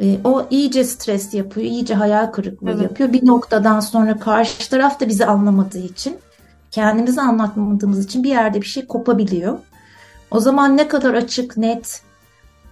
E, 0.00 0.18
o 0.24 0.46
iyice 0.50 0.84
stres 0.84 1.34
yapıyor, 1.34 1.66
iyice 1.66 1.94
hayal 1.94 2.26
kırıklığı 2.26 2.70
evet. 2.70 2.82
yapıyor. 2.82 3.12
Bir 3.12 3.26
noktadan 3.26 3.80
sonra 3.80 4.18
karşı 4.18 4.70
taraf 4.70 5.00
da 5.00 5.08
bizi 5.08 5.26
anlamadığı 5.26 5.78
için, 5.78 6.16
kendimizi 6.70 7.20
anlatmadığımız 7.20 8.04
için 8.04 8.24
bir 8.24 8.28
yerde 8.28 8.60
bir 8.60 8.66
şey 8.66 8.86
kopabiliyor. 8.86 9.58
O 10.30 10.40
zaman 10.40 10.76
ne 10.76 10.88
kadar 10.88 11.14
açık, 11.14 11.56
net 11.56 12.02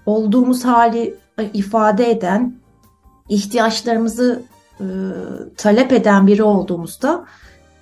olduğumuz 0.07 0.65
hali 0.65 1.15
e, 1.39 1.45
ifade 1.45 2.11
eden, 2.11 2.55
ihtiyaçlarımızı 3.29 4.43
e, 4.81 4.87
talep 5.57 5.93
eden 5.93 6.27
biri 6.27 6.43
olduğumuzda 6.43 7.25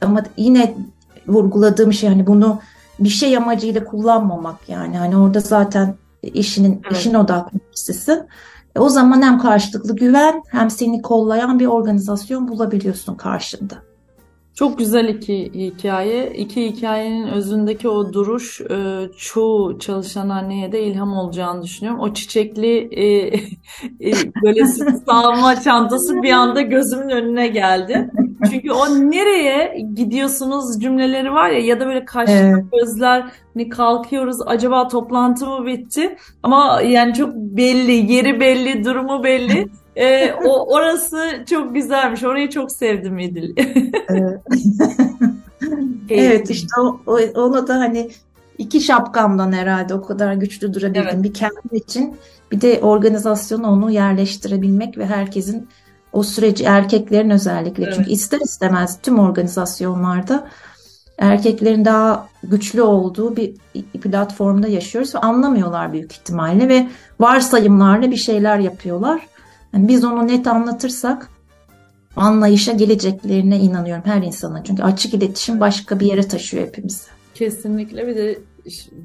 ama 0.01 0.23
yine 0.37 0.77
vurguladığım 1.29 1.93
şey 1.93 2.09
hani 2.09 2.27
bunu 2.27 2.61
bir 3.01 3.09
şey 3.09 3.37
amacıyla 3.37 3.85
kullanmamak 3.85 4.69
yani 4.69 4.99
hani 4.99 5.17
orada 5.17 5.41
zaten 5.41 5.95
işinin 6.23 6.83
evet. 6.85 6.97
işin 6.97 7.15
odaklı 7.15 7.59
kişisin. 7.75 8.23
E, 8.77 8.81
o 8.81 8.89
zaman 8.89 9.23
hem 9.23 9.39
karşılıklı 9.39 9.97
güven 9.97 10.43
hem 10.49 10.71
seni 10.71 11.03
kollayan 11.03 11.59
bir 11.59 11.67
organizasyon 11.67 12.49
bulabiliyorsun 12.49 13.15
karşında. 13.15 13.75
Çok 14.57 14.79
güzel 14.79 15.09
iki 15.09 15.53
hikaye. 15.55 16.33
İki 16.37 16.67
hikayenin 16.67 17.27
özündeki 17.27 17.89
o 17.89 18.13
duruş 18.13 18.61
e, 18.61 19.09
çoğu 19.19 19.79
çalışan 19.79 20.29
anneye 20.29 20.73
de 20.73 20.83
ilham 20.83 21.13
olacağını 21.13 21.63
düşünüyorum. 21.63 22.01
O 22.01 22.13
çiçekli 22.13 22.89
e, 22.93 23.27
e, 24.01 24.13
böyle 24.45 24.67
sağma 25.07 25.61
çantası 25.61 26.23
bir 26.23 26.31
anda 26.31 26.61
gözümün 26.61 27.09
önüne 27.09 27.47
geldi. 27.47 28.11
Çünkü 28.51 28.73
o 28.73 28.87
nereye 28.89 29.81
gidiyorsunuz 29.95 30.81
cümleleri 30.81 31.33
var 31.33 31.51
ya 31.51 31.59
ya 31.59 31.81
da 31.81 31.87
böyle 31.87 32.05
kaşlı 32.05 32.33
evet. 32.33 32.65
gözler 32.73 33.25
hani 33.55 33.69
kalkıyoruz 33.69 34.37
acaba 34.47 34.89
toplantı 34.89 35.47
mı 35.47 35.67
bitti? 35.67 36.17
Ama 36.43 36.81
yani 36.81 37.15
çok 37.15 37.35
belli, 37.35 38.13
yeri 38.13 38.41
belli, 38.41 38.85
durumu 38.85 39.25
belli. 39.25 39.69
Ee, 39.97 40.33
o 40.45 40.75
orası 40.75 41.45
çok 41.51 41.75
güzelmiş. 41.75 42.25
Orayı 42.25 42.51
çok 42.51 42.73
sevdim 42.73 43.19
İdil. 43.19 43.57
evet. 44.09 44.41
evet 46.09 46.51
işte 46.51 46.81
o, 46.81 47.01
o, 47.07 47.19
onu 47.35 47.69
da 47.69 47.75
hani 47.75 48.11
iki 48.59 48.81
şapkamdan 48.81 49.53
herhalde 49.53 49.95
o 49.95 50.03
kadar 50.03 50.35
güçlü 50.35 50.75
durabildim. 50.75 51.03
Evet. 51.13 51.23
Bir 51.23 51.35
kendim 51.35 51.75
için 51.75 52.17
bir 52.53 52.61
de 52.61 52.81
organizasyona 52.83 53.73
onu 53.73 53.91
yerleştirebilmek 53.91 54.99
ve 54.99 55.07
herkesin 55.07 55.69
o 56.13 56.23
süreci 56.23 56.65
erkeklerin 56.65 57.31
özellikle 57.31 57.85
evet. 57.85 57.95
çünkü 57.97 58.11
ister 58.11 58.41
istemez 58.41 58.99
tüm 59.03 59.19
organizasyonlarda 59.19 60.49
erkeklerin 61.19 61.85
daha 61.85 62.29
güçlü 62.43 62.83
olduğu 62.83 63.37
bir 63.37 63.55
platformda 64.03 64.69
yaşıyoruz 64.69 65.15
ve 65.15 65.19
anlamıyorlar 65.19 65.93
büyük 65.93 66.13
ihtimalle 66.13 66.69
ve 66.69 66.89
varsayımlarla 67.21 68.11
bir 68.11 68.17
şeyler 68.17 68.59
yapıyorlar. 68.59 69.27
Yani 69.73 69.89
biz 69.89 70.05
onu 70.05 70.29
net 70.29 70.47
anlatırsak 70.47 71.31
anlayışa 72.17 72.73
geleceklerine 72.73 73.59
inanıyorum 73.59 74.05
her 74.07 74.23
insana. 74.23 74.65
Çünkü 74.65 74.83
açık 74.83 75.15
iletişim 75.15 75.61
başka 75.61 76.01
bir 76.01 76.07
yere 76.07 76.29
taşıyor 76.29 76.67
hepimizi. 76.67 77.07
Kesinlikle 77.35 78.07
bir 78.07 78.17
de 78.17 78.39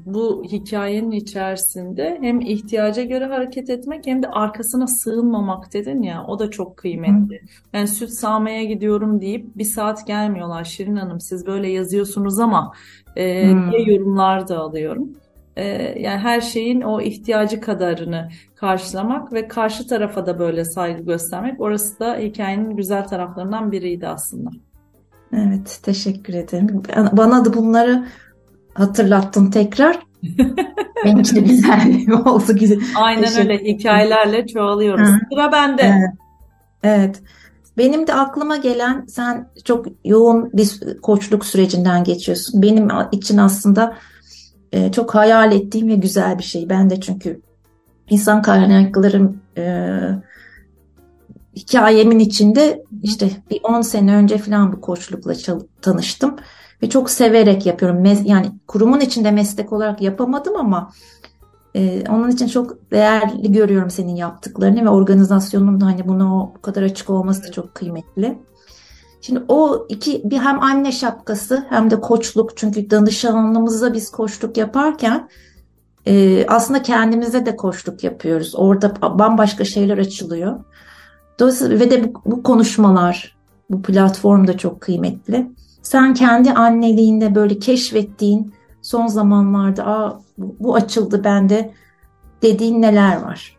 bu 0.06 0.44
hikayenin 0.44 1.10
içerisinde 1.10 2.18
hem 2.20 2.40
ihtiyaca 2.40 3.02
göre 3.02 3.26
hareket 3.26 3.70
etmek 3.70 4.06
hem 4.06 4.22
de 4.22 4.28
arkasına 4.28 4.86
sığınmamak 4.86 5.72
dedin 5.72 6.02
ya 6.02 6.24
o 6.28 6.38
da 6.38 6.50
çok 6.50 6.76
kıymetli. 6.76 7.34
Hı. 7.34 7.46
Yani 7.72 7.88
süt 7.88 8.10
sağmaya 8.10 8.64
gidiyorum 8.64 9.20
deyip 9.20 9.56
bir 9.56 9.64
saat 9.64 10.06
gelmiyorlar 10.06 10.64
Şirin 10.64 10.96
Hanım 10.96 11.20
siz 11.20 11.46
böyle 11.46 11.68
yazıyorsunuz 11.68 12.38
ama 12.38 12.72
e, 13.16 13.24
diye 13.70 13.94
yorumlar 13.94 14.48
da 14.48 14.58
alıyorum. 14.58 15.12
E, 15.56 15.64
yani 16.00 16.18
her 16.18 16.40
şeyin 16.40 16.80
o 16.80 17.00
ihtiyacı 17.00 17.60
kadarını 17.60 18.28
karşılamak 18.54 19.32
ve 19.32 19.48
karşı 19.48 19.86
tarafa 19.86 20.26
da 20.26 20.38
böyle 20.38 20.64
saygı 20.64 21.02
göstermek 21.02 21.60
orası 21.60 22.00
da 22.00 22.16
hikayenin 22.16 22.76
güzel 22.76 23.04
taraflarından 23.04 23.72
biriydi 23.72 24.08
aslında. 24.08 24.50
Evet 25.32 25.80
teşekkür 25.82 26.34
ederim. 26.34 26.82
Bana 27.12 27.44
da 27.44 27.54
bunları 27.54 28.06
hatırlattın 28.74 29.50
tekrar. 29.50 29.98
Benim 31.04 31.20
için 31.20 31.44
güzel 31.44 32.10
oldu. 32.26 32.56
Güzel. 32.56 32.78
Aynen 32.96 33.38
öyle 33.38 33.58
hikayelerle 33.58 34.46
çoğalıyoruz. 34.46 35.08
Hı. 35.08 35.18
Sıra 35.32 35.52
bende. 35.52 35.82
Evet. 35.82 36.10
evet. 36.82 37.22
Benim 37.78 38.06
de 38.06 38.14
aklıma 38.14 38.56
gelen 38.56 39.04
sen 39.08 39.48
çok 39.64 39.86
yoğun 40.04 40.50
bir 40.52 40.80
koçluk 41.02 41.44
sürecinden 41.44 42.04
geçiyorsun. 42.04 42.62
Benim 42.62 42.88
için 43.12 43.38
aslında 43.38 43.96
e, 44.72 44.92
çok 44.92 45.14
hayal 45.14 45.52
ettiğim 45.52 45.88
ve 45.88 45.94
güzel 45.94 46.38
bir 46.38 46.42
şey. 46.42 46.68
Ben 46.68 46.90
de 46.90 47.00
çünkü 47.00 47.40
insan 48.10 48.42
kaynaklarım 48.42 49.40
e, 49.56 49.88
hikayemin 51.56 52.18
içinde 52.18 52.84
işte 53.02 53.30
bir 53.50 53.60
10 53.62 53.80
sene 53.80 54.14
önce 54.14 54.38
falan 54.38 54.72
bu 54.72 54.80
koçlukla 54.80 55.34
tanıştım 55.82 56.36
ve 56.82 56.88
çok 56.88 57.10
severek 57.10 57.66
yapıyorum. 57.66 58.04
Yani 58.24 58.46
kurumun 58.66 59.00
içinde 59.00 59.30
meslek 59.30 59.72
olarak 59.72 60.02
yapamadım 60.02 60.56
ama 60.56 60.92
e, 61.74 62.04
onun 62.10 62.30
için 62.30 62.46
çok 62.46 62.90
değerli 62.90 63.52
görüyorum 63.52 63.90
senin 63.90 64.16
yaptıklarını 64.16 64.84
ve 64.84 64.88
organizasyonun 64.88 65.80
da 65.80 65.86
hani 65.86 66.08
buna 66.08 66.42
o, 66.42 66.52
kadar 66.62 66.82
açık 66.82 67.10
olması 67.10 67.42
da 67.42 67.52
çok 67.52 67.74
kıymetli. 67.74 68.38
Şimdi 69.22 69.42
o 69.48 69.86
iki 69.88 70.22
bir 70.24 70.38
hem 70.38 70.62
anne 70.62 70.92
şapkası 70.92 71.66
hem 71.68 71.90
de 71.90 72.00
koçluk 72.00 72.56
çünkü 72.56 72.90
danışanlığımızda 72.90 73.94
biz 73.94 74.10
koçluk 74.10 74.56
yaparken 74.56 75.28
e, 76.06 76.46
aslında 76.46 76.82
kendimize 76.82 77.46
de 77.46 77.56
koçluk 77.56 78.04
yapıyoruz. 78.04 78.54
Orada 78.56 79.18
bambaşka 79.18 79.64
şeyler 79.64 79.98
açılıyor. 79.98 80.64
Dolayısıyla 81.38 81.80
ve 81.80 81.90
de 81.90 82.04
bu, 82.04 82.22
bu 82.24 82.42
konuşmalar, 82.42 83.36
bu 83.70 83.82
platform 83.82 84.46
da 84.46 84.58
çok 84.58 84.80
kıymetli. 84.80 85.50
Sen 85.82 86.14
kendi 86.14 86.52
anneliğinde 86.52 87.34
böyle 87.34 87.58
keşfettiğin 87.58 88.54
son 88.82 89.06
zamanlarda 89.06 89.86
Aa, 89.86 90.20
bu 90.38 90.74
açıldı 90.74 91.24
bende 91.24 91.72
dediğin 92.42 92.82
neler 92.82 93.22
var? 93.22 93.56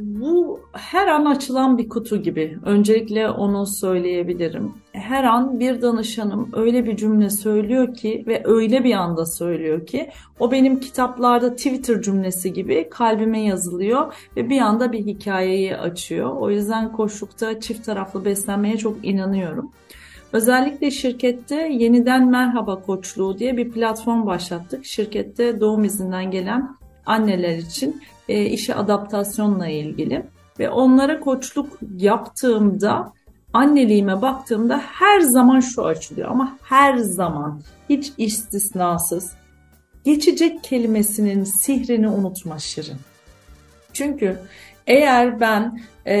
Bu 0.00 0.60
her 0.72 1.06
an 1.06 1.24
açılan 1.24 1.78
bir 1.78 1.88
kutu 1.88 2.22
gibi. 2.22 2.58
Öncelikle 2.64 3.30
onu 3.30 3.66
söyleyebilirim. 3.66 4.72
Her 4.92 5.24
an 5.24 5.60
bir 5.60 5.82
danışanım 5.82 6.48
öyle 6.52 6.84
bir 6.84 6.96
cümle 6.96 7.30
söylüyor 7.30 7.94
ki 7.94 8.24
ve 8.26 8.42
öyle 8.44 8.84
bir 8.84 8.94
anda 8.94 9.26
söylüyor 9.26 9.86
ki 9.86 10.10
o 10.38 10.52
benim 10.52 10.80
kitaplarda 10.80 11.56
Twitter 11.56 12.02
cümlesi 12.02 12.52
gibi 12.52 12.88
kalbime 12.90 13.40
yazılıyor 13.40 14.14
ve 14.36 14.50
bir 14.50 14.60
anda 14.60 14.92
bir 14.92 15.06
hikayeyi 15.06 15.76
açıyor. 15.76 16.36
O 16.36 16.50
yüzden 16.50 16.92
koşukta 16.92 17.60
çift 17.60 17.86
taraflı 17.86 18.24
beslenmeye 18.24 18.76
çok 18.76 19.04
inanıyorum. 19.04 19.70
Özellikle 20.32 20.90
şirkette 20.90 21.68
yeniden 21.72 22.30
merhaba 22.30 22.82
koçluğu 22.82 23.38
diye 23.38 23.56
bir 23.56 23.70
platform 23.70 24.26
başlattık. 24.26 24.84
Şirkette 24.84 25.60
doğum 25.60 25.84
izinden 25.84 26.30
gelen 26.30 26.76
anneler 27.06 27.58
için 27.58 28.02
e, 28.30 28.44
işe 28.44 28.74
adaptasyonla 28.74 29.68
ilgili. 29.68 30.22
ve 30.58 30.70
onlara 30.70 31.20
koçluk 31.20 31.78
yaptığımda 31.96 33.12
anneliğime 33.52 34.22
baktığımda 34.22 34.78
her 34.78 35.20
zaman 35.20 35.60
şu 35.60 35.84
açılıyor 35.86 36.28
ama 36.28 36.58
her 36.62 36.96
zaman 36.96 37.60
hiç 37.88 38.12
istisnasız 38.18 39.32
geçecek 40.04 40.64
kelimesinin 40.64 41.44
sihrini 41.44 42.08
unutma 42.08 42.58
Şirin. 42.58 42.96
Çünkü 43.92 44.38
eğer 44.86 45.40
ben 45.40 45.80
e, 46.06 46.14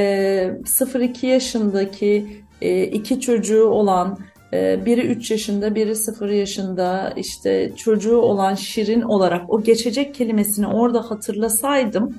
0-2 0.64 1.26
yaşındaki 1.26 2.42
e, 2.60 2.82
iki 2.82 3.20
çocuğu 3.20 3.64
olan 3.64 4.18
biri 4.52 5.00
3 5.00 5.30
yaşında, 5.30 5.74
biri 5.74 5.96
0 5.96 6.28
yaşında 6.28 7.12
işte 7.16 7.72
çocuğu 7.76 8.16
olan 8.16 8.54
Şirin 8.54 9.02
olarak 9.02 9.50
o 9.52 9.62
geçecek 9.62 10.14
kelimesini 10.14 10.66
orada 10.66 11.10
hatırlasaydım 11.10 12.14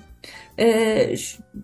e, 0.59 1.15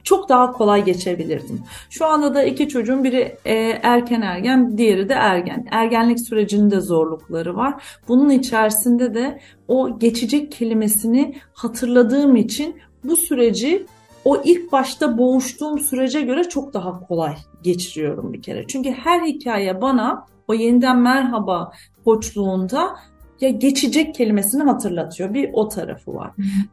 çok 0.03 0.29
daha 0.29 0.51
kolay 0.51 0.85
geçebilirdim. 0.85 1.61
Şu 1.89 2.05
anda 2.05 2.35
da 2.35 2.43
iki 2.43 2.69
çocuğun 2.69 3.03
biri 3.03 3.37
e, 3.45 3.53
erken 3.83 4.21
ergen, 4.21 4.77
diğeri 4.77 5.09
de 5.09 5.13
ergen. 5.13 5.67
Ergenlik 5.71 6.19
sürecinde 6.27 6.81
zorlukları 6.81 7.55
var. 7.55 7.83
Bunun 8.07 8.29
içerisinde 8.29 9.13
de 9.13 9.39
o 9.67 9.99
geçecek 9.99 10.51
kelimesini 10.51 11.35
hatırladığım 11.53 12.35
için 12.35 12.75
bu 13.03 13.15
süreci 13.15 13.85
o 14.25 14.41
ilk 14.43 14.71
başta 14.71 15.17
boğuştuğum 15.17 15.79
sürece 15.79 16.21
göre 16.21 16.43
çok 16.43 16.73
daha 16.73 16.99
kolay 16.99 17.35
geçiriyorum 17.63 18.33
bir 18.33 18.41
kere. 18.41 18.67
Çünkü 18.67 18.91
her 18.91 19.21
hikaye 19.21 19.81
bana 19.81 20.25
o 20.47 20.53
yeniden 20.53 20.99
merhaba 20.99 21.71
koçluğunda 22.05 22.95
ya 23.41 23.49
geçecek 23.49 24.15
kelimesini 24.15 24.63
hatırlatıyor. 24.63 25.33
Bir 25.33 25.49
o 25.53 25.67
tarafı 25.67 26.13
var. 26.13 26.31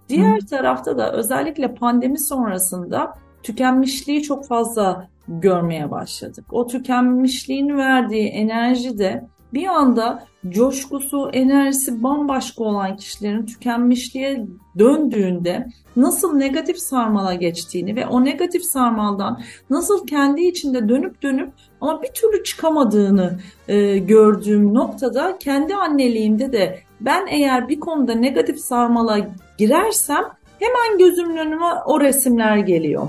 Diğer 0.09 0.41
tarafta 0.41 0.99
da 0.99 1.13
özellikle 1.13 1.75
pandemi 1.75 2.19
sonrasında 2.19 3.15
tükenmişliği 3.43 4.23
çok 4.23 4.47
fazla 4.47 5.09
görmeye 5.29 5.91
başladık. 5.91 6.45
O 6.51 6.67
tükenmişliğin 6.67 7.77
verdiği 7.77 8.29
enerji 8.29 8.99
de 8.99 9.27
bir 9.55 9.67
anda 9.67 10.25
coşkusu, 10.49 11.31
enerjisi 11.33 12.03
bambaşka 12.03 12.65
olan 12.65 12.97
kişilerin 12.97 13.47
tükenmişliğe 13.47 14.47
döndüğünde 14.79 15.67
nasıl 15.97 16.37
negatif 16.37 16.79
sarmala 16.79 17.35
geçtiğini 17.35 17.97
ve 17.97 18.07
o 18.07 18.25
negatif 18.25 18.65
sarmaldan 18.65 19.41
nasıl 19.71 20.07
kendi 20.07 20.41
içinde 20.41 20.89
dönüp 20.89 21.23
dönüp 21.23 21.53
ama 21.81 22.03
bir 22.03 22.09
türlü 22.09 22.45
çıkamadığını 22.45 23.39
e, 23.69 23.99
gördüğüm 23.99 24.75
noktada 24.75 25.39
kendi 25.39 25.75
anneliğimde 25.75 26.53
de 26.53 26.79
ben 27.01 27.27
eğer 27.27 27.69
bir 27.69 27.81
konuda 27.81 28.15
negatif 28.15 28.59
sarmala 28.59 29.19
girersem 29.59 30.25
hemen 30.59 30.99
gözümün 30.99 31.37
önüme 31.37 31.67
o 31.87 32.01
resimler 32.01 32.57
geliyor. 32.57 33.09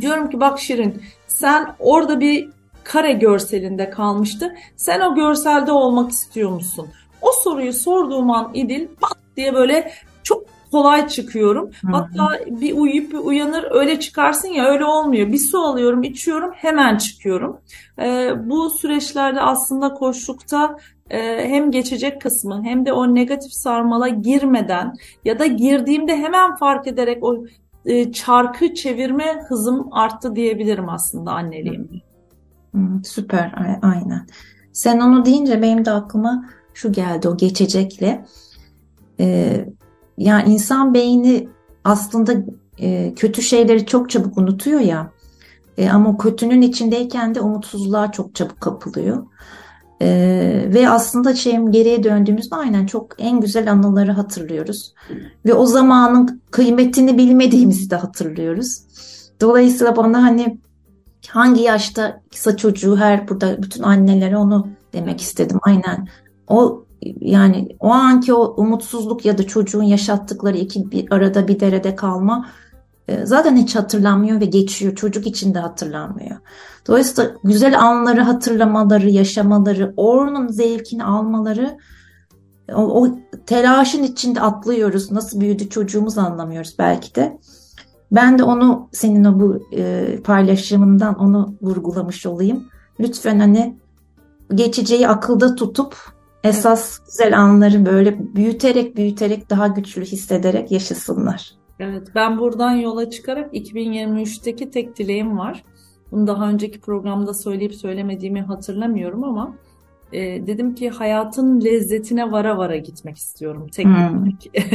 Diyorum 0.00 0.30
ki 0.30 0.40
bak 0.40 0.60
Şirin 0.60 1.02
sen 1.26 1.66
orada 1.78 2.20
bir 2.20 2.48
kare 2.84 3.12
görselinde 3.12 3.90
kalmıştı. 3.90 4.54
Sen 4.76 5.00
o 5.00 5.14
görselde 5.14 5.72
olmak 5.72 6.10
istiyor 6.10 6.50
musun? 6.50 6.88
O 7.22 7.28
soruyu 7.44 7.72
sorduğum 7.72 8.30
an 8.30 8.50
İdil 8.54 8.88
pat 9.00 9.18
diye 9.36 9.54
böyle 9.54 9.92
çok 10.22 10.44
kolay 10.72 11.08
çıkıyorum. 11.08 11.70
Hı-hı. 11.80 11.92
Hatta 11.92 12.38
bir 12.46 12.76
uyuyup 12.76 13.12
bir 13.12 13.18
uyanır 13.18 13.66
öyle 13.70 14.00
çıkarsın 14.00 14.48
ya 14.48 14.64
öyle 14.64 14.84
olmuyor. 14.84 15.32
Bir 15.32 15.38
su 15.38 15.58
alıyorum 15.58 16.02
içiyorum 16.02 16.52
hemen 16.54 16.96
çıkıyorum. 16.96 17.60
Ee, 18.00 18.30
bu 18.44 18.70
süreçlerde 18.70 19.40
aslında 19.40 19.94
koşlukta 19.94 20.76
e, 21.10 21.48
hem 21.48 21.70
geçecek 21.70 22.20
kısmı 22.20 22.64
hem 22.64 22.86
de 22.86 22.92
o 22.92 23.14
negatif 23.14 23.52
sarmala 23.52 24.08
girmeden 24.08 24.94
ya 25.24 25.38
da 25.38 25.46
girdiğimde 25.46 26.16
hemen 26.16 26.56
fark 26.56 26.86
ederek 26.86 27.24
o 27.24 27.44
e, 27.86 28.12
çarkı 28.12 28.74
çevirme 28.74 29.42
hızım 29.48 29.88
arttı 29.92 30.36
diyebilirim 30.36 30.88
aslında 30.88 31.32
anneliğim. 32.74 33.04
Süper 33.04 33.78
aynen. 33.82 34.26
Sen 34.72 35.00
onu 35.00 35.24
deyince 35.24 35.62
benim 35.62 35.84
de 35.84 35.90
aklıma 35.90 36.44
şu 36.74 36.92
geldi 36.92 37.28
o 37.28 37.36
geçecekle. 37.36 38.24
Ee, 39.20 39.68
yani 40.18 40.52
insan 40.52 40.94
beyni 40.94 41.48
aslında 41.84 42.32
e, 42.78 43.14
kötü 43.14 43.42
şeyleri 43.42 43.86
çok 43.86 44.10
çabuk 44.10 44.38
unutuyor 44.38 44.80
ya. 44.80 45.10
E, 45.78 45.90
ama 45.90 46.18
kötünün 46.18 46.62
içindeyken 46.62 47.34
de 47.34 47.40
umutsuzluğa 47.40 48.12
çok 48.12 48.34
çabuk 48.34 48.60
kapılıyor. 48.60 49.26
E, 50.02 50.08
ve 50.74 50.88
aslında 50.88 51.34
şeyim 51.34 51.72
geriye 51.72 52.02
döndüğümüzde 52.02 52.56
aynen 52.56 52.86
çok 52.86 53.06
en 53.18 53.40
güzel 53.40 53.72
anıları 53.72 54.12
hatırlıyoruz. 54.12 54.94
Ve 55.46 55.54
o 55.54 55.66
zamanın 55.66 56.42
kıymetini 56.50 57.18
bilmediğimizi 57.18 57.90
de 57.90 57.96
hatırlıyoruz. 57.96 58.82
Dolayısıyla 59.40 59.96
bana 59.96 60.22
hani 60.22 60.58
hangi 61.28 61.62
yaşta 61.62 62.20
kısa 62.32 62.56
çocuğu 62.56 62.96
her 62.96 63.28
burada 63.28 63.62
bütün 63.62 63.82
annelere 63.82 64.36
onu 64.36 64.68
demek 64.92 65.20
istedim. 65.20 65.58
Aynen. 65.62 66.08
O 66.48 66.84
yani 67.20 67.76
o 67.80 67.88
anki 67.88 68.34
o 68.34 68.54
umutsuzluk 68.56 69.24
ya 69.24 69.38
da 69.38 69.46
çocuğun 69.46 69.82
yaşattıkları 69.82 70.56
iki 70.56 70.90
bir 70.90 71.12
arada 71.12 71.48
bir 71.48 71.60
derede 71.60 71.96
kalma 71.96 72.46
e, 73.08 73.26
zaten 73.26 73.56
hiç 73.56 73.76
hatırlanmıyor 73.76 74.40
ve 74.40 74.44
geçiyor. 74.44 74.94
Çocuk 74.94 75.26
için 75.26 75.54
de 75.54 75.58
hatırlanmıyor. 75.58 76.36
Dolayısıyla 76.86 77.30
güzel 77.44 77.80
anları 77.80 78.20
hatırlamaları, 78.20 79.10
yaşamaları, 79.10 79.94
onun 79.96 80.48
zevkini 80.48 81.04
almaları 81.04 81.78
o, 82.74 83.02
o 83.02 83.08
telaşın 83.46 84.02
içinde 84.02 84.40
atlıyoruz. 84.40 85.10
Nasıl 85.10 85.40
büyüdü 85.40 85.68
çocuğumuz 85.68 86.18
anlamıyoruz 86.18 86.74
belki 86.78 87.14
de. 87.14 87.38
Ben 88.12 88.38
de 88.38 88.42
onu 88.42 88.88
senin 88.92 89.24
o 89.24 89.40
bu 89.40 89.66
e, 89.72 90.16
paylaşımından 90.24 91.14
onu 91.14 91.54
vurgulamış 91.62 92.26
olayım. 92.26 92.64
Lütfen 93.00 93.38
hani 93.38 93.76
geçeceği 94.54 95.08
akılda 95.08 95.54
tutup 95.54 95.96
esas 96.44 96.98
evet. 96.98 97.06
güzel 97.06 97.38
anları 97.38 97.86
böyle 97.86 98.34
büyüterek 98.34 98.96
büyüterek 98.96 99.50
daha 99.50 99.66
güçlü 99.66 100.04
hissederek 100.04 100.70
yaşasınlar. 100.70 101.52
Evet 101.78 102.08
ben 102.14 102.38
buradan 102.38 102.72
yola 102.72 103.10
çıkarak 103.10 103.54
2023'teki 103.54 104.70
tek 104.70 104.98
dileğim 104.98 105.38
var. 105.38 105.64
Bunu 106.12 106.26
daha 106.26 106.48
önceki 106.48 106.80
programda 106.80 107.34
söyleyip 107.34 107.74
söylemediğimi 107.74 108.42
hatırlamıyorum 108.42 109.24
ama 109.24 109.54
e, 110.12 110.46
dedim 110.46 110.74
ki 110.74 110.90
hayatın 110.90 111.60
lezzetine 111.60 112.32
vara 112.32 112.58
vara 112.58 112.76
gitmek 112.76 113.16
istiyorum. 113.16 113.66
Tek 113.72 113.86
hmm. 113.86 114.28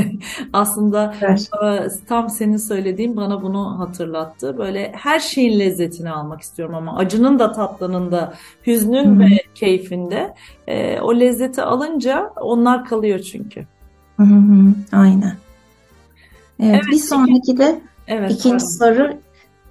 Aslında 0.53 1.15
evet. 1.21 1.49
tam 2.07 2.29
senin 2.29 2.57
söylediğin 2.57 3.17
bana 3.17 3.41
bunu 3.41 3.79
hatırlattı. 3.79 4.57
Böyle 4.57 4.91
her 4.95 5.19
şeyin 5.19 5.59
lezzetini 5.59 6.11
almak 6.11 6.41
istiyorum 6.41 6.75
ama 6.75 6.97
acının 6.97 7.39
da 7.39 7.51
tatlının 7.51 8.11
da 8.11 8.33
hüznün 8.67 9.05
hmm. 9.05 9.19
ve 9.19 9.39
keyfinde 9.55 10.33
e, 10.67 10.99
o 10.99 11.19
lezzeti 11.19 11.61
alınca 11.61 12.33
onlar 12.41 12.85
kalıyor 12.85 13.19
çünkü. 13.19 13.65
Hı 14.17 14.25
aynen. 14.91 15.35
Evet, 16.59 16.75
evet 16.75 16.83
bir 16.91 16.97
sonraki 16.97 17.57
de 17.57 17.81
evet, 18.07 18.31
ikinci 18.31 18.65
pardon. 18.79 18.95
soru 18.95 19.24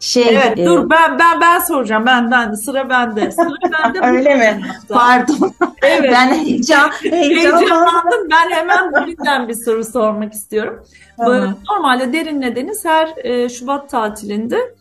şey 0.05 0.29
Evet 0.29 0.59
e... 0.59 0.65
dur 0.65 0.91
ben 0.91 1.19
ben 1.19 1.41
ben 1.41 1.59
soracağım. 1.59 2.07
Ben 2.07 2.31
ben 2.31 2.53
sıra 2.53 2.89
bende. 2.89 3.31
Sıra 3.31 3.55
bende. 3.85 4.01
Öyle 4.07 4.35
mi? 4.35 4.61
Pardon. 4.89 5.53
Evet. 5.83 6.11
Ben 6.13 6.35
heyecan 6.35 6.91
heyecanlandım. 7.03 8.31
Ben 8.31 8.51
hemen 8.51 8.93
birinden 8.93 9.49
bir 9.49 9.55
soru 9.55 9.85
sormak 9.85 10.33
istiyorum. 10.33 10.85
Tamam. 11.17 11.59
Normalde 11.71 12.13
Derin'le 12.13 12.57
Deniz 12.57 12.85
her 12.85 13.09
e, 13.25 13.49
Şubat 13.49 13.91
tatilinde 13.91 14.75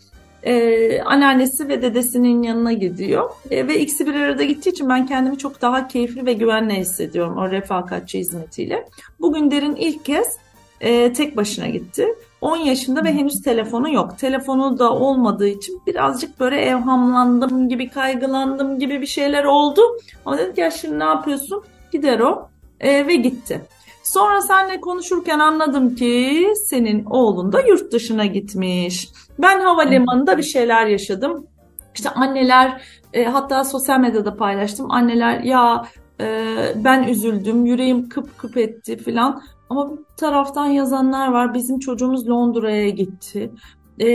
e, 0.44 1.02
anneannesi 1.02 1.68
ve 1.68 1.82
dedesinin 1.82 2.44
yanına 2.44 2.74
gidiyor. 2.74 3.30
E, 3.52 3.68
ve 3.68 3.80
ikisi 3.80 4.08
bir 4.08 4.16
arada 4.16 4.44
gittiği 4.44 4.70
için 4.70 4.90
ben 4.90 5.06
kendimi 5.06 5.38
çok 5.38 5.62
daha 5.62 5.88
keyifli 5.88 6.26
ve 6.26 6.34
güvenli 6.34 6.74
hissediyorum 6.74 7.38
o 7.38 7.52
refakatçi 7.52 8.20
hizmetiyle. 8.20 8.88
Bugün 9.20 9.52
Derin 9.52 9.76
ilk 9.76 10.06
kez 10.06 10.38
e, 10.82 11.14
tek 11.14 11.38
başına 11.38 11.68
gitti. 11.68 12.08
10 12.44 12.58
yaşında 12.58 13.04
ve 13.04 13.14
henüz 13.14 13.42
telefonu 13.42 13.94
yok. 13.94 14.18
Telefonu 14.18 14.80
da 14.80 14.94
olmadığı 14.94 15.48
için 15.48 15.82
birazcık 15.88 16.40
böyle 16.40 16.62
evhamlandım 16.62 17.70
gibi, 17.70 17.90
kaygılandım 17.90 18.80
gibi 18.80 19.02
bir 19.02 19.06
şeyler 19.06 19.44
oldu. 19.44 19.82
Ama 20.26 20.38
dedim 20.38 20.54
ki 20.54 20.62
ya 20.62 20.72
şimdi 20.72 21.00
ne 21.00 21.04
yapıyorsun? 21.04 21.64
Gider 21.92 22.20
o 22.20 22.50
e, 22.80 23.08
ve 23.08 23.16
gitti. 23.16 23.62
Sonra 24.04 24.42
seninle 24.42 24.82
konuşurken 24.82 25.40
anladım 25.40 25.96
ki 25.96 26.48
senin 26.66 27.06
oğlun 27.06 27.52
da 27.52 27.62
yurt 27.62 27.92
dışına 27.92 28.26
gitmiş. 28.26 29.10
Ben 29.40 29.60
havalimanında 29.60 30.38
bir 30.38 30.44
şeyler 30.44 30.86
yaşadım. 30.86 31.48
İşte 31.96 32.10
anneler 32.10 32.82
e, 33.14 33.24
hatta 33.24 33.64
sosyal 33.64 34.00
medyada 34.00 34.36
paylaştım. 34.36 34.92
Anneler 34.92 35.40
ya 35.40 35.86
e, 36.22 36.48
ben 36.76 37.04
üzüldüm, 37.04 37.66
yüreğim 37.66 38.10
kıp 38.10 38.38
kıp 38.38 38.58
etti 38.58 38.98
filan. 38.98 39.42
Ama 39.70 39.92
bir 39.92 39.98
taraftan 40.18 40.66
yazanlar 40.66 41.32
var. 41.32 41.54
Bizim 41.54 41.80
çocuğumuz 41.80 42.30
Londra'ya 42.30 42.90
gitti. 42.90 43.52
Ee, 44.00 44.08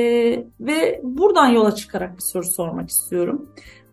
ve 0.61 1.01
buradan 1.05 1.47
yola 1.47 1.75
çıkarak 1.75 2.17
bir 2.17 2.23
soru 2.23 2.45
sormak 2.45 2.91
istiyorum. 2.91 3.49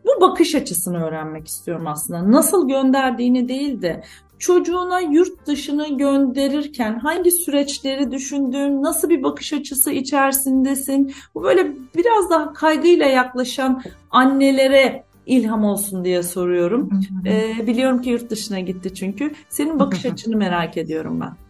Bu 0.05 0.21
bakış 0.21 0.55
açısını 0.55 1.05
öğrenmek 1.05 1.47
istiyorum 1.47 1.87
aslında. 1.87 2.31
Nasıl 2.31 2.67
gönderdiğini 2.67 3.47
değil 3.47 3.81
de 3.81 4.03
çocuğuna 4.39 4.99
yurt 4.99 5.47
dışını 5.47 5.97
gönderirken 5.97 6.99
hangi 6.99 7.31
süreçleri 7.31 8.11
düşündün, 8.11 8.83
nasıl 8.83 9.09
bir 9.09 9.23
bakış 9.23 9.53
açısı 9.53 9.91
içerisindesin? 9.91 11.13
Bu 11.35 11.43
böyle 11.43 11.75
biraz 11.95 12.29
daha 12.29 12.53
kaygıyla 12.53 13.05
yaklaşan 13.05 13.83
annelere 14.11 15.03
ilham 15.25 15.63
olsun 15.63 16.05
diye 16.05 16.23
soruyorum. 16.23 16.89
Ee, 17.25 17.67
biliyorum 17.67 18.01
ki 18.01 18.09
yurt 18.09 18.29
dışına 18.29 18.59
gitti 18.59 18.93
çünkü. 18.93 19.31
Senin 19.49 19.79
bakış 19.79 20.05
açını 20.11 20.37
merak 20.37 20.77
ediyorum 20.77 21.21
ben. 21.21 21.44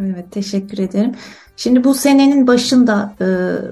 Evet, 0.00 0.30
teşekkür 0.30 0.78
ederim. 0.78 1.12
Şimdi 1.56 1.84
bu 1.84 1.94
senenin 1.94 2.46
başında 2.46 3.14
e, 3.20 3.26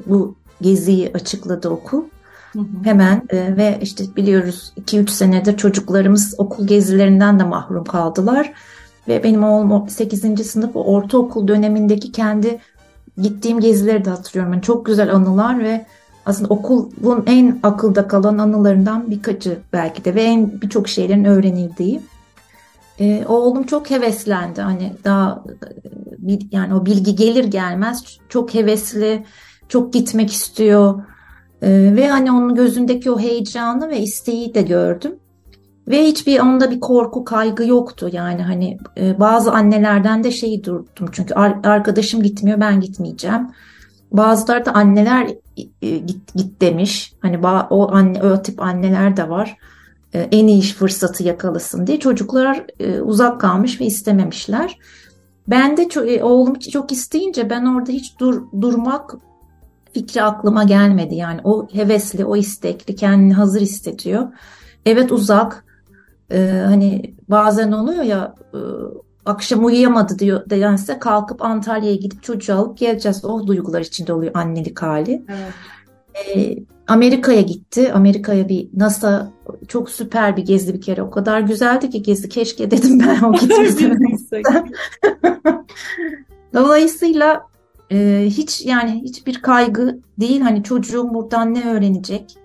bu 0.07 0.35
geziyi 0.61 1.11
açıkladı 1.15 1.69
okul. 1.69 2.03
Hı 2.53 2.59
hı. 2.59 2.65
Hemen 2.85 3.23
e, 3.31 3.57
ve 3.57 3.79
işte 3.83 4.05
biliyoruz 4.17 4.73
2-3 4.81 5.11
senedir 5.11 5.57
çocuklarımız 5.57 6.35
okul 6.39 6.67
gezilerinden 6.67 7.41
de 7.41 7.45
mahrum 7.45 7.85
kaldılar. 7.85 8.53
Ve 9.09 9.25
benim 9.25 9.45
oğlum 9.45 9.89
8. 9.89 10.47
sınıf 10.47 10.71
ortaokul 10.75 11.49
dönemindeki 11.49 12.13
kendi 12.13 12.59
gittiğim 13.23 13.61
gezileri 13.61 14.05
de 14.05 14.11
hatırlıyorum. 14.11 14.53
Yani 14.53 14.63
çok 14.63 14.87
güzel 14.87 15.15
anılar 15.15 15.61
ve 15.61 15.87
aslında 16.27 16.55
okulun 16.55 17.25
en 17.27 17.61
akılda 17.63 18.09
kalan 18.09 18.39
anılarından 18.39 19.11
birkaçı 19.11 19.59
belki 19.73 20.05
de 20.05 20.15
ve 20.15 20.23
en 20.23 20.61
birçok 20.61 20.89
şeylerin 20.89 21.25
öğrenildiği. 21.25 22.01
E, 23.03 23.27
oğlum 23.27 23.63
çok 23.63 23.91
heveslendi. 23.91 24.61
Hani 24.61 24.93
daha 25.05 25.45
yani 26.53 26.75
o 26.75 26.87
bilgi 26.87 27.15
gelir 27.15 27.45
gelmez 27.45 28.19
çok 28.29 28.55
hevesli, 28.55 29.25
çok 29.69 29.93
gitmek 29.93 30.33
istiyor. 30.33 31.03
E, 31.63 31.97
ve 31.97 32.09
hani 32.09 32.33
onun 32.33 32.55
gözündeki 32.55 33.11
o 33.11 33.19
heyecanı 33.19 33.89
ve 33.89 34.01
isteği 34.01 34.55
de 34.55 34.63
gördüm. 34.63 35.15
Ve 35.89 36.05
hiçbir 36.05 36.41
onda 36.41 36.71
bir 36.71 36.81
korku, 36.81 37.25
kaygı 37.25 37.67
yoktu. 37.67 38.11
Yani 38.13 38.43
hani 38.43 38.79
e, 38.99 39.21
bazı 39.21 39.53
annelerden 39.53 40.25
de 40.25 40.31
şeyi 40.31 40.65
durdum. 40.65 41.09
Çünkü 41.13 41.35
arkadaşım 41.35 42.23
gitmiyor, 42.23 42.61
ben 42.61 42.81
gitmeyeceğim. 42.81 43.49
Bazıları 44.13 44.65
da 44.65 44.75
anneler 44.75 45.29
e, 45.83 45.99
git, 45.99 46.35
git 46.35 46.61
demiş. 46.61 47.13
Hani 47.21 47.47
o 47.71 47.93
anne 47.93 48.23
o 48.23 48.43
tip 48.43 48.63
anneler 48.63 49.17
de 49.17 49.29
var. 49.29 49.57
E, 50.13 50.21
en 50.21 50.47
iyi 50.47 50.59
iş 50.59 50.75
fırsatı 50.75 51.23
yakalasın 51.23 51.87
diye 51.87 52.01
çocuklar 52.01 52.67
e, 52.81 53.01
uzak 53.01 53.41
kalmış 53.41 53.81
ve 53.81 53.85
istememişler. 53.85 54.79
Ben 55.49 55.77
de 55.77 55.89
çok, 55.89 56.23
oğlum 56.23 56.59
çok 56.59 56.93
isteyince 56.93 57.51
ben 57.51 57.65
orada 57.65 57.93
hiç 57.93 58.19
dur, 58.19 58.43
durmak 58.61 59.15
fikri 59.93 60.23
aklıma 60.23 60.65
gelmedi. 60.65 61.15
Yani 61.15 61.41
o 61.45 61.69
hevesli, 61.73 62.25
o 62.25 62.37
istekli, 62.37 62.97
kendini 62.97 63.35
hazır 63.35 63.61
hissediyor. 63.61 64.29
Evet 64.87 65.13
uzak. 65.13 65.65
Ee, 66.31 66.63
hani 66.67 67.15
bazen 67.29 67.73
oluyor 67.73 68.03
ya 68.03 68.35
akşam 69.27 69.65
uyuyamadı 69.65 70.19
diyor 70.19 70.51
dense 70.51 70.99
kalkıp 70.99 71.45
Antalya'ya 71.45 71.97
gidip 71.97 72.23
çocuğu 72.23 72.55
alıp 72.55 72.79
geleceğiz. 72.79 73.25
O 73.25 73.47
duygular 73.47 73.81
içinde 73.81 74.13
oluyor 74.13 74.33
annelik 74.35 74.83
hali. 74.83 75.25
Evet. 75.29 75.53
Ee, 76.37 76.59
Amerika'ya 76.89 77.41
gitti. 77.41 77.93
Amerika'ya 77.93 78.49
bir 78.49 78.69
NASA 78.75 79.33
çok 79.69 79.91
süper 79.91 80.37
bir 80.37 80.43
gezi 80.43 80.75
bir 80.75 80.81
kere. 80.81 81.03
O 81.03 81.11
kadar 81.11 81.41
güzeldi 81.41 81.91
ki 81.91 82.03
gezi. 82.03 82.29
Keşke 82.29 82.71
dedim 82.71 83.01
ben 83.01 83.23
o 83.23 83.33
gitmesem. 83.33 83.99
Dolayısıyla 86.55 87.47
e, 87.93 88.27
hiç 88.27 88.67
yani 88.67 89.03
hiçbir 89.05 89.43
kaygı 89.43 89.99
değil. 90.21 90.41
Hani 90.41 90.63
çocuğum 90.63 91.15
buradan 91.15 91.55
ne 91.55 91.71
öğrenecek? 91.71 92.37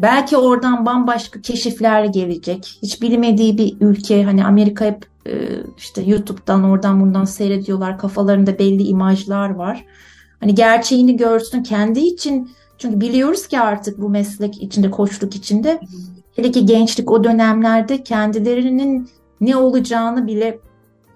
Belki 0.00 0.36
oradan 0.36 0.86
bambaşka 0.86 1.40
keşifler 1.40 2.04
gelecek. 2.04 2.78
Hiç 2.82 3.02
bilmediği 3.02 3.58
bir 3.58 3.76
ülke 3.80 4.24
hani 4.24 4.44
Amerika 4.44 4.84
hep 4.84 5.06
e, 5.26 5.32
işte 5.78 6.02
YouTube'dan 6.02 6.64
oradan 6.64 7.00
bundan 7.00 7.24
seyrediyorlar. 7.24 7.98
Kafalarında 7.98 8.58
belli 8.58 8.82
imajlar 8.82 9.50
var. 9.50 9.84
Hani 10.40 10.54
gerçeğini 10.54 11.16
görsün 11.16 11.62
kendi 11.62 12.00
için 12.00 12.50
çünkü 12.78 13.00
biliyoruz 13.00 13.46
ki 13.46 13.60
artık 13.60 14.00
bu 14.00 14.08
meslek 14.08 14.62
içinde, 14.62 14.90
koçluk 14.90 15.36
içinde 15.36 15.80
hele 16.36 16.50
ki 16.50 16.66
gençlik 16.66 17.10
o 17.10 17.24
dönemlerde 17.24 18.02
kendilerinin 18.02 19.08
ne 19.40 19.56
olacağını 19.56 20.26
bile 20.26 20.58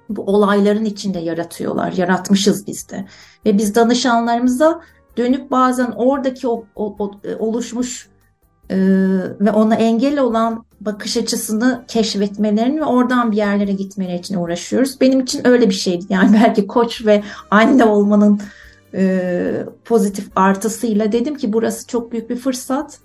bu 0.09 0.23
olayların 0.23 0.85
içinde 0.85 1.19
yaratıyorlar. 1.19 1.93
Yaratmışız 1.93 2.67
biz 2.67 2.89
de. 2.89 3.07
Ve 3.47 3.59
biz 3.59 3.75
danışanlarımıza 3.75 4.81
dönüp 5.17 5.51
bazen 5.51 5.93
oradaki 5.97 6.49
o, 6.49 6.65
o, 6.77 6.97
o 6.99 7.11
oluşmuş 7.39 8.09
e, 8.71 8.77
ve 9.41 9.51
ona 9.51 9.75
engel 9.75 10.19
olan 10.19 10.65
bakış 10.81 11.17
açısını 11.17 11.85
keşfetmelerini 11.89 12.81
ve 12.81 12.85
oradan 12.85 13.33
bir 13.33 13.37
yerlere 13.37 13.73
gitmeleri 13.73 14.19
için 14.19 14.37
uğraşıyoruz. 14.37 15.01
Benim 15.01 15.21
için 15.21 15.47
öyle 15.47 15.69
bir 15.69 15.75
şeydi. 15.75 16.05
Yani 16.09 16.41
belki 16.45 16.67
koç 16.67 17.07
ve 17.07 17.23
anne 17.51 17.85
olmanın 17.85 18.41
e, 18.95 19.65
pozitif 19.85 20.29
artısıyla 20.37 21.13
dedim 21.13 21.37
ki 21.37 21.53
burası 21.53 21.87
çok 21.87 22.13
büyük 22.13 22.31
bir 22.31 22.37
fırsat. 22.37 22.99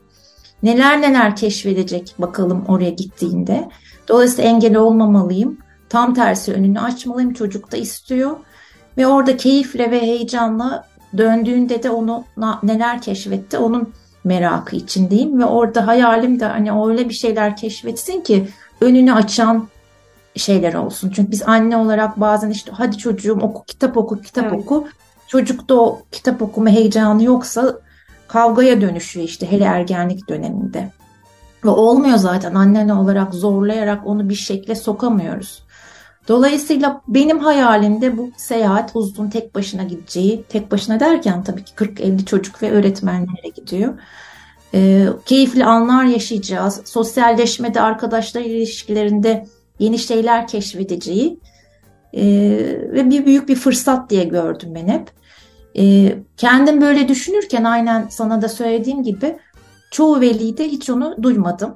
Neler 0.63 1.01
neler 1.01 1.35
keşfedecek 1.35 2.15
bakalım 2.19 2.65
oraya 2.67 2.89
gittiğinde. 2.89 3.69
Dolayısıyla 4.07 4.49
engel 4.49 4.75
olmamalıyım. 4.75 5.57
Tam 5.89 6.13
tersi 6.13 6.53
önünü 6.53 6.79
açmalıyım. 6.79 7.33
Çocuk 7.33 7.71
da 7.71 7.77
istiyor. 7.77 8.37
Ve 8.97 9.07
orada 9.07 9.37
keyifle 9.37 9.91
ve 9.91 10.01
heyecanla 10.01 10.87
döndüğünde 11.17 11.83
de 11.83 11.89
onu 11.89 12.23
neler 12.63 13.01
keşfetti 13.01 13.57
onun 13.57 13.93
merakı 14.23 14.75
içindeyim. 14.75 15.39
Ve 15.39 15.45
orada 15.45 15.87
hayalim 15.87 16.39
de 16.39 16.45
hani 16.45 16.85
öyle 16.85 17.09
bir 17.09 17.13
şeyler 17.13 17.57
keşfetsin 17.57 18.21
ki 18.21 18.47
önünü 18.81 19.13
açan 19.13 19.67
şeyler 20.35 20.73
olsun. 20.73 21.11
Çünkü 21.15 21.31
biz 21.31 21.43
anne 21.43 21.77
olarak 21.77 22.19
bazen 22.19 22.49
işte 22.49 22.71
hadi 22.71 22.97
çocuğum 22.97 23.39
oku 23.41 23.65
kitap 23.65 23.97
oku 23.97 24.21
kitap 24.21 24.45
evet. 24.45 24.59
oku 24.59 24.87
Çocukta 25.27 25.75
o 25.75 26.01
kitap 26.11 26.41
okuma 26.41 26.69
heyecanı 26.69 27.23
yoksa 27.23 27.79
kavgaya 28.27 28.81
dönüşüyor 28.81 29.27
işte 29.27 29.51
hele 29.51 29.63
ergenlik 29.63 30.29
döneminde. 30.29 30.91
Ve 31.65 31.69
olmuyor 31.69 32.17
zaten 32.17 32.55
annen 32.55 32.89
olarak 32.89 33.33
zorlayarak 33.33 34.07
onu 34.07 34.29
bir 34.29 34.35
şekle 34.35 34.75
sokamıyoruz. 34.75 35.65
Dolayısıyla 36.27 37.01
benim 37.07 37.39
hayalimde 37.39 38.17
bu 38.17 38.29
seyahat 38.37 38.91
uzun 38.93 39.29
tek 39.29 39.55
başına 39.55 39.83
gideceği, 39.83 40.43
tek 40.49 40.71
başına 40.71 40.99
derken 40.99 41.43
tabii 41.43 41.63
ki 41.63 41.73
40-50 41.75 42.25
çocuk 42.25 42.63
ve 42.63 42.71
öğretmenlere 42.71 43.49
gidiyor. 43.55 43.93
E, 44.73 45.07
keyifli 45.25 45.65
anlar 45.65 46.03
yaşayacağız. 46.03 46.81
Sosyalleşmede, 46.85 47.81
arkadaşlar 47.81 48.41
ilişkilerinde 48.41 49.47
yeni 49.79 49.99
şeyler 49.99 50.47
keşfedeceği 50.47 51.39
e, 52.15 52.25
ve 52.91 53.09
bir 53.09 53.25
büyük 53.25 53.49
bir 53.49 53.55
fırsat 53.55 54.09
diye 54.09 54.23
gördüm 54.23 54.69
ben 54.75 54.87
hep. 54.87 55.11
E, 55.77 56.15
kendim 56.37 56.81
böyle 56.81 57.07
düşünürken 57.07 57.63
aynen 57.63 58.07
sana 58.09 58.41
da 58.41 58.49
söylediğim 58.49 59.03
gibi 59.03 59.37
çoğu 59.91 60.21
velide 60.21 60.67
hiç 60.67 60.89
onu 60.89 61.23
duymadım. 61.23 61.75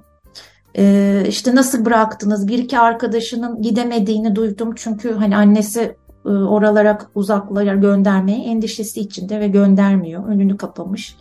E, 0.77 1.23
işte 1.27 1.55
nasıl 1.55 1.85
bıraktınız? 1.85 2.47
Bir 2.47 2.57
iki 2.57 2.79
arkadaşının 2.79 3.61
gidemediğini 3.61 4.35
duydum 4.35 4.73
çünkü 4.75 5.13
hani 5.13 5.37
annesi 5.37 5.95
e, 6.25 6.29
oralara 6.29 6.97
uzaklara 7.15 7.75
göndermeye 7.75 8.43
endişesi 8.43 8.99
içinde 8.99 9.39
ve 9.39 9.47
göndermiyor. 9.47 10.27
Önünü 10.27 10.57
kapamış. 10.57 11.15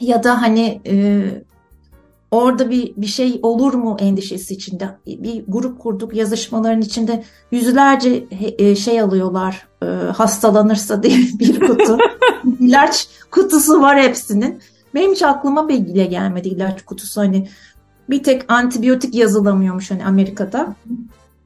Ya 0.00 0.24
da 0.24 0.42
hani 0.42 0.80
e, 0.86 1.24
orada 2.30 2.70
bir 2.70 2.92
bir 2.96 3.06
şey 3.06 3.40
olur 3.42 3.74
mu 3.74 3.96
endişesi 4.00 4.54
içinde? 4.54 4.88
Bir 5.06 5.44
grup 5.48 5.78
kurduk 5.78 6.14
yazışmaların 6.14 6.80
içinde 6.80 7.24
yüzlerce 7.50 8.24
e, 8.58 8.76
şey 8.76 9.00
alıyorlar 9.00 9.66
e, 9.82 9.86
hastalanırsa 9.86 11.02
diye 11.02 11.18
bir 11.38 11.60
kutu. 11.60 11.98
İlaç 12.60 13.08
kutusu 13.30 13.80
var 13.80 14.00
hepsinin. 14.02 14.60
Benim 14.94 15.12
hiç 15.12 15.22
aklıma 15.22 15.68
bile 15.68 16.06
gelmedi 16.06 16.48
ilaç 16.48 16.84
kutusu. 16.84 17.20
Hani 17.20 17.48
bir 18.10 18.22
tek 18.22 18.52
antibiyotik 18.52 19.14
yazılamıyormuş 19.14 19.90
hani 19.90 20.04
Amerika'da. 20.04 20.74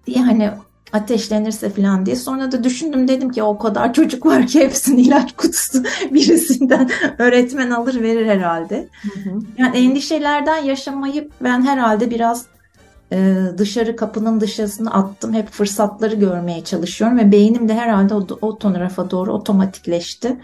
Diye 0.07 0.23
hani 0.23 0.51
ateşlenirse 0.95 1.71
falan 1.71 2.07
diye. 2.07 2.17
Sonra 2.17 2.53
da 2.53 2.65
düşündüm 2.65 3.09
dedim 3.09 3.31
ki 3.31 3.43
o 3.43 3.59
kadar 3.59 3.93
çocuk 3.93 4.27
var 4.27 4.47
ki 4.47 4.61
hepsinin 4.61 4.99
ilaç 4.99 5.37
kutusu 5.37 5.85
birisinden 6.11 6.91
öğretmen 7.19 7.71
alır 7.71 8.03
verir 8.03 8.27
herhalde. 8.27 8.89
Hı 9.03 9.31
hı. 9.31 9.39
Yani 9.59 9.77
endişelerden 9.77 10.57
yaşamayı 10.57 11.29
ben 11.41 11.63
herhalde 11.63 12.11
biraz 12.11 12.47
e, 13.13 13.37
dışarı 13.59 13.97
kapının 13.97 14.41
dışarısına 14.41 14.91
attım. 14.91 15.35
Hep 15.35 15.51
fırsatları 15.51 16.15
görmeye 16.15 16.65
çalışıyorum 16.65 17.19
ve 17.19 17.33
beynim 17.33 17.69
de 17.69 17.75
herhalde 17.75 18.15
o, 18.15 18.27
o 18.41 18.59
tarafa 18.59 19.11
doğru 19.11 19.33
otomatikleşti. 19.33 20.37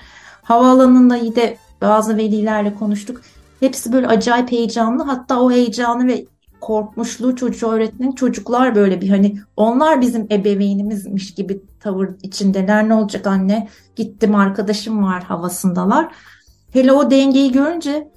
Havaalanında 0.42 1.16
yine 1.16 1.56
bazı 1.80 2.16
velilerle 2.16 2.74
konuştuk. 2.74 3.20
Hepsi 3.60 3.92
böyle 3.92 4.06
acayip 4.06 4.52
heyecanlı. 4.52 5.02
Hatta 5.02 5.40
o 5.40 5.50
heyecanı 5.50 6.06
ve 6.06 6.24
korkmuşluğu 6.60 7.36
çocuğu 7.36 7.68
öğretmenin 7.68 8.12
çocuklar 8.12 8.74
böyle 8.74 9.00
bir 9.00 9.08
hani 9.08 9.38
onlar 9.56 10.00
bizim 10.00 10.26
ebeveynimizmiş 10.30 11.34
gibi 11.34 11.62
tavır 11.80 12.08
içindeler. 12.22 12.88
Ne 12.88 12.94
olacak 12.94 13.26
anne 13.26 13.68
gittim 13.96 14.34
arkadaşım 14.34 15.04
var 15.04 15.22
havasındalar. 15.22 16.14
Hele 16.72 16.92
o 16.92 17.10
dengeyi 17.10 17.52
görünce 17.52 18.10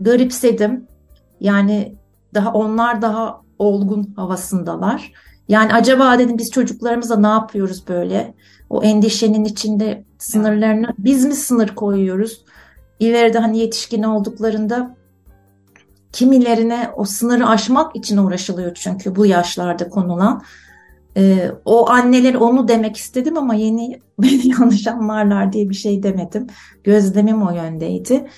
garipsedim. 0.00 0.86
Yani 1.40 1.94
daha 2.34 2.52
onlar 2.52 3.02
daha 3.02 3.40
olgun 3.58 4.12
havasındalar. 4.16 5.12
Yani 5.48 5.72
acaba 5.72 6.18
dedim 6.18 6.38
biz 6.38 6.50
çocuklarımızla 6.50 7.16
ne 7.16 7.26
yapıyoruz 7.26 7.88
böyle? 7.88 8.34
O 8.70 8.82
endişenin 8.82 9.44
içinde 9.44 10.04
sınırlarını 10.18 10.94
biz 10.98 11.24
mi 11.24 11.34
sınır 11.34 11.68
koyuyoruz? 11.68 12.44
İleride 13.00 13.38
hani 13.38 13.58
yetişkin 13.58 14.02
olduklarında 14.02 14.96
kimilerine 16.12 16.90
o 16.96 17.04
sınırı 17.04 17.46
aşmak 17.46 17.96
için 17.96 18.16
uğraşılıyor 18.16 18.74
çünkü 18.74 19.16
bu 19.16 19.26
yaşlarda 19.26 19.88
konulan. 19.88 20.42
Ee, 21.16 21.50
o 21.64 21.90
anneler 21.90 22.34
onu 22.34 22.68
demek 22.68 22.96
istedim 22.96 23.38
ama 23.38 23.54
yeni 23.54 24.00
beni 24.18 24.48
yanlış 24.48 24.86
anlarlar 24.86 25.52
diye 25.52 25.68
bir 25.68 25.74
şey 25.74 26.02
demedim. 26.02 26.46
Gözlemim 26.84 27.42
o 27.42 27.52
yöndeydi. 27.52 28.28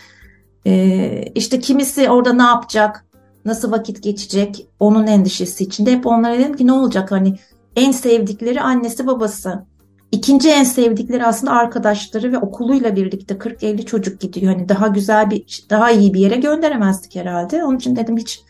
Ee, 0.66 1.24
işte 1.34 1.60
kimisi 1.60 2.10
orada 2.10 2.32
ne 2.32 2.42
yapacak, 2.42 3.06
nasıl 3.44 3.70
vakit 3.70 4.02
geçecek 4.02 4.66
onun 4.80 5.06
endişesi 5.06 5.64
içinde. 5.64 5.92
Hep 5.92 6.06
onlara 6.06 6.38
dedim 6.38 6.56
ki 6.56 6.66
ne 6.66 6.72
olacak 6.72 7.10
hani 7.10 7.38
en 7.76 7.92
sevdikleri 7.92 8.60
annesi 8.60 9.06
babası. 9.06 9.64
İkinci 10.12 10.50
en 10.50 10.64
sevdikleri 10.64 11.26
aslında 11.26 11.52
arkadaşları 11.52 12.32
ve 12.32 12.38
okuluyla 12.38 12.96
birlikte 12.96 13.34
40-50 13.34 13.84
çocuk 13.84 14.20
gidiyor. 14.20 14.54
Hani 14.54 14.68
daha 14.68 14.88
güzel 14.88 15.30
bir, 15.30 15.64
daha 15.70 15.90
iyi 15.90 16.14
bir 16.14 16.20
yere 16.20 16.36
gönderemezdik 16.36 17.16
herhalde. 17.16 17.64
Onun 17.64 17.76
için 17.76 17.96
dedim 17.96 18.16
hiç 18.16 18.42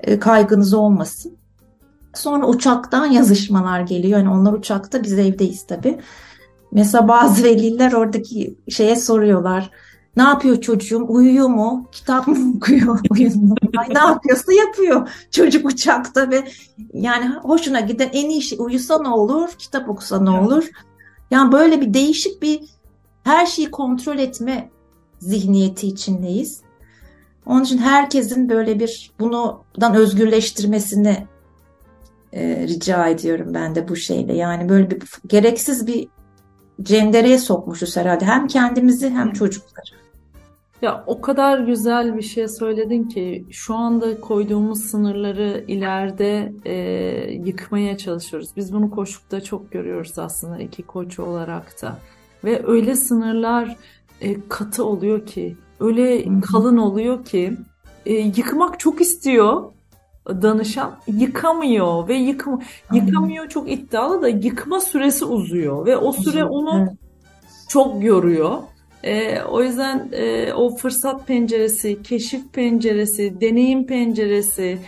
e, 0.00 0.18
kaygınız 0.18 0.74
olmasın. 0.74 1.36
Sonra 2.14 2.46
uçaktan 2.46 3.06
yazışmalar 3.06 3.80
geliyor. 3.80 4.18
Yani 4.18 4.30
onlar 4.30 4.52
uçakta 4.52 5.02
biz 5.02 5.12
evdeyiz 5.18 5.66
tabii. 5.66 5.98
Mesela 6.72 7.08
bazı 7.08 7.44
veliler 7.44 7.92
oradaki 7.92 8.58
şeye 8.68 8.96
soruyorlar. 8.96 9.70
Ne 10.16 10.22
yapıyor 10.22 10.60
çocuğum? 10.60 11.06
Uyuyor 11.08 11.48
mu? 11.48 11.88
Kitap 11.92 12.28
mı 12.28 12.52
okuyor? 12.56 12.98
Oyun 13.10 13.54
Ay, 13.76 13.88
ne 13.94 13.98
yapıyorsa 13.98 14.52
yapıyor. 14.52 15.08
Çocuk 15.30 15.66
uçakta 15.66 16.30
ve 16.30 16.44
yani 16.92 17.34
hoşuna 17.34 17.80
giden 17.80 18.10
en 18.12 18.28
iyi 18.30 18.42
şey 18.42 18.58
uyusa 18.60 19.02
ne 19.02 19.08
olur? 19.08 19.48
Kitap 19.58 19.88
okusa 19.88 20.20
ne 20.20 20.30
olur? 20.30 20.70
Yani 21.30 21.52
böyle 21.52 21.80
bir 21.80 21.94
değişik 21.94 22.42
bir 22.42 22.60
her 23.24 23.46
şeyi 23.46 23.70
kontrol 23.70 24.18
etme 24.18 24.70
zihniyeti 25.18 25.86
içindeyiz. 25.86 26.60
Onun 27.46 27.64
için 27.64 27.78
herkesin 27.78 28.48
böyle 28.48 28.80
bir 28.80 29.10
bundan 29.20 29.94
özgürleştirmesini 29.94 31.26
e, 32.32 32.66
rica 32.68 33.06
ediyorum 33.08 33.54
ben 33.54 33.74
de 33.74 33.88
bu 33.88 33.96
şeyle. 33.96 34.36
Yani 34.36 34.68
böyle 34.68 34.90
bir 34.90 35.02
gereksiz 35.26 35.86
bir 35.86 36.08
cendereye 36.82 37.38
sokmuşuz 37.38 37.96
herhalde. 37.96 38.24
Hem 38.24 38.46
kendimizi 38.46 39.10
hem 39.10 39.32
çocukları. 39.32 40.05
Ya 40.82 41.04
o 41.06 41.20
kadar 41.20 41.58
güzel 41.58 42.16
bir 42.16 42.22
şey 42.22 42.48
söyledin 42.48 43.04
ki 43.04 43.44
şu 43.50 43.74
anda 43.74 44.20
koyduğumuz 44.20 44.80
sınırları 44.80 45.64
ileride 45.68 46.52
e, 46.64 46.74
yıkmaya 47.32 47.98
çalışıyoruz. 47.98 48.48
Biz 48.56 48.72
bunu 48.72 48.90
koşukta 48.90 49.40
çok 49.40 49.72
görüyoruz 49.72 50.18
aslında 50.18 50.58
iki 50.58 50.82
koç 50.82 51.18
olarak 51.18 51.82
da. 51.82 51.98
Ve 52.44 52.62
öyle 52.66 52.96
sınırlar 52.96 53.76
e, 54.20 54.48
katı 54.48 54.84
oluyor 54.84 55.26
ki, 55.26 55.56
öyle 55.80 56.24
kalın 56.40 56.76
oluyor 56.76 57.24
ki 57.24 57.56
e, 58.06 58.12
yıkmak 58.14 58.80
çok 58.80 59.00
istiyor 59.00 59.62
danışan 60.28 60.98
yıkamıyor 61.06 62.08
ve 62.08 62.14
yıkma, 62.14 62.60
yıkamıyor 62.92 63.48
çok 63.48 63.70
iddialı 63.72 64.22
da 64.22 64.28
yıkma 64.28 64.80
süresi 64.80 65.24
uzuyor 65.24 65.86
ve 65.86 65.96
o 65.96 66.12
süre 66.12 66.44
onu 66.44 66.88
çok 67.68 68.04
yoruyor. 68.04 68.58
E, 69.04 69.42
o 69.42 69.62
yüzden 69.62 70.08
e, 70.12 70.52
o 70.52 70.76
fırsat 70.76 71.26
penceresi, 71.26 72.02
keşif 72.02 72.52
penceresi, 72.52 73.40
deneyim 73.40 73.86
penceresi 73.86 74.78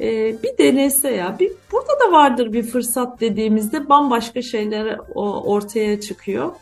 e, 0.00 0.06
bir 0.42 0.58
denese 0.58 1.10
ya. 1.10 1.36
Bir, 1.40 1.52
burada 1.72 2.00
da 2.06 2.12
vardır 2.12 2.52
bir 2.52 2.62
fırsat 2.62 3.20
dediğimizde 3.20 3.88
bambaşka 3.88 4.42
şeyler 4.42 4.98
o, 5.14 5.52
ortaya 5.52 6.00
çıkıyor. 6.00 6.52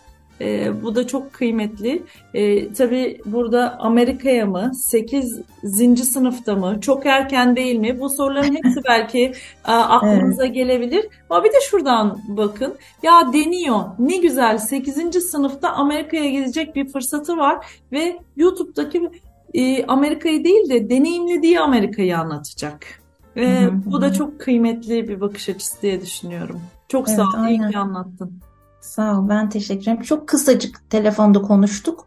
E, 0.42 0.82
bu 0.82 0.94
da 0.94 1.06
çok 1.06 1.32
kıymetli. 1.32 2.02
E, 2.34 2.72
tabii 2.72 3.20
burada 3.24 3.78
Amerika'ya 3.78 4.46
mı, 4.46 4.72
8. 4.74 5.42
sınıfta 6.12 6.54
mı, 6.54 6.80
çok 6.80 7.06
erken 7.06 7.56
değil 7.56 7.76
mi? 7.76 8.00
Bu 8.00 8.08
soruların 8.08 8.54
hepsi 8.62 8.80
belki 8.88 9.32
a, 9.64 9.74
aklınıza 9.74 10.44
evet. 10.44 10.54
gelebilir. 10.54 11.06
Ama 11.30 11.44
bir 11.44 11.48
de 11.48 11.60
şuradan 11.70 12.18
bakın. 12.28 12.74
Ya 13.02 13.32
deniyor. 13.32 13.80
Ne 13.98 14.16
güzel 14.16 14.58
8. 14.58 15.30
sınıfta 15.30 15.72
Amerika'ya 15.72 16.30
gidecek 16.30 16.76
bir 16.76 16.88
fırsatı 16.88 17.36
var 17.36 17.66
ve 17.92 18.18
YouTube'daki 18.36 19.10
e, 19.54 19.86
Amerika'yı 19.86 20.44
değil 20.44 20.70
de 20.70 20.90
deneyimlediği 20.90 21.60
Amerika'yı 21.60 22.18
anlatacak. 22.18 23.02
Ve 23.36 23.60
hı 23.60 23.66
hı, 23.66 23.72
bu 23.86 24.00
da 24.00 24.12
çok 24.12 24.40
kıymetli 24.40 25.08
bir 25.08 25.20
bakış 25.20 25.48
açısı 25.48 25.82
diye 25.82 26.00
düşünüyorum. 26.00 26.60
Çok 26.88 27.08
evet, 27.08 27.16
sağ 27.16 27.22
ol. 27.22 27.48
İyi 27.48 27.70
ki 27.70 27.78
anlattın. 27.78 28.40
Sağ 28.82 29.18
ol 29.18 29.28
ben 29.28 29.50
teşekkür 29.50 29.82
ederim. 29.82 30.02
Çok 30.02 30.28
kısacık 30.28 30.90
telefonda 30.90 31.42
konuştuk. 31.42 32.06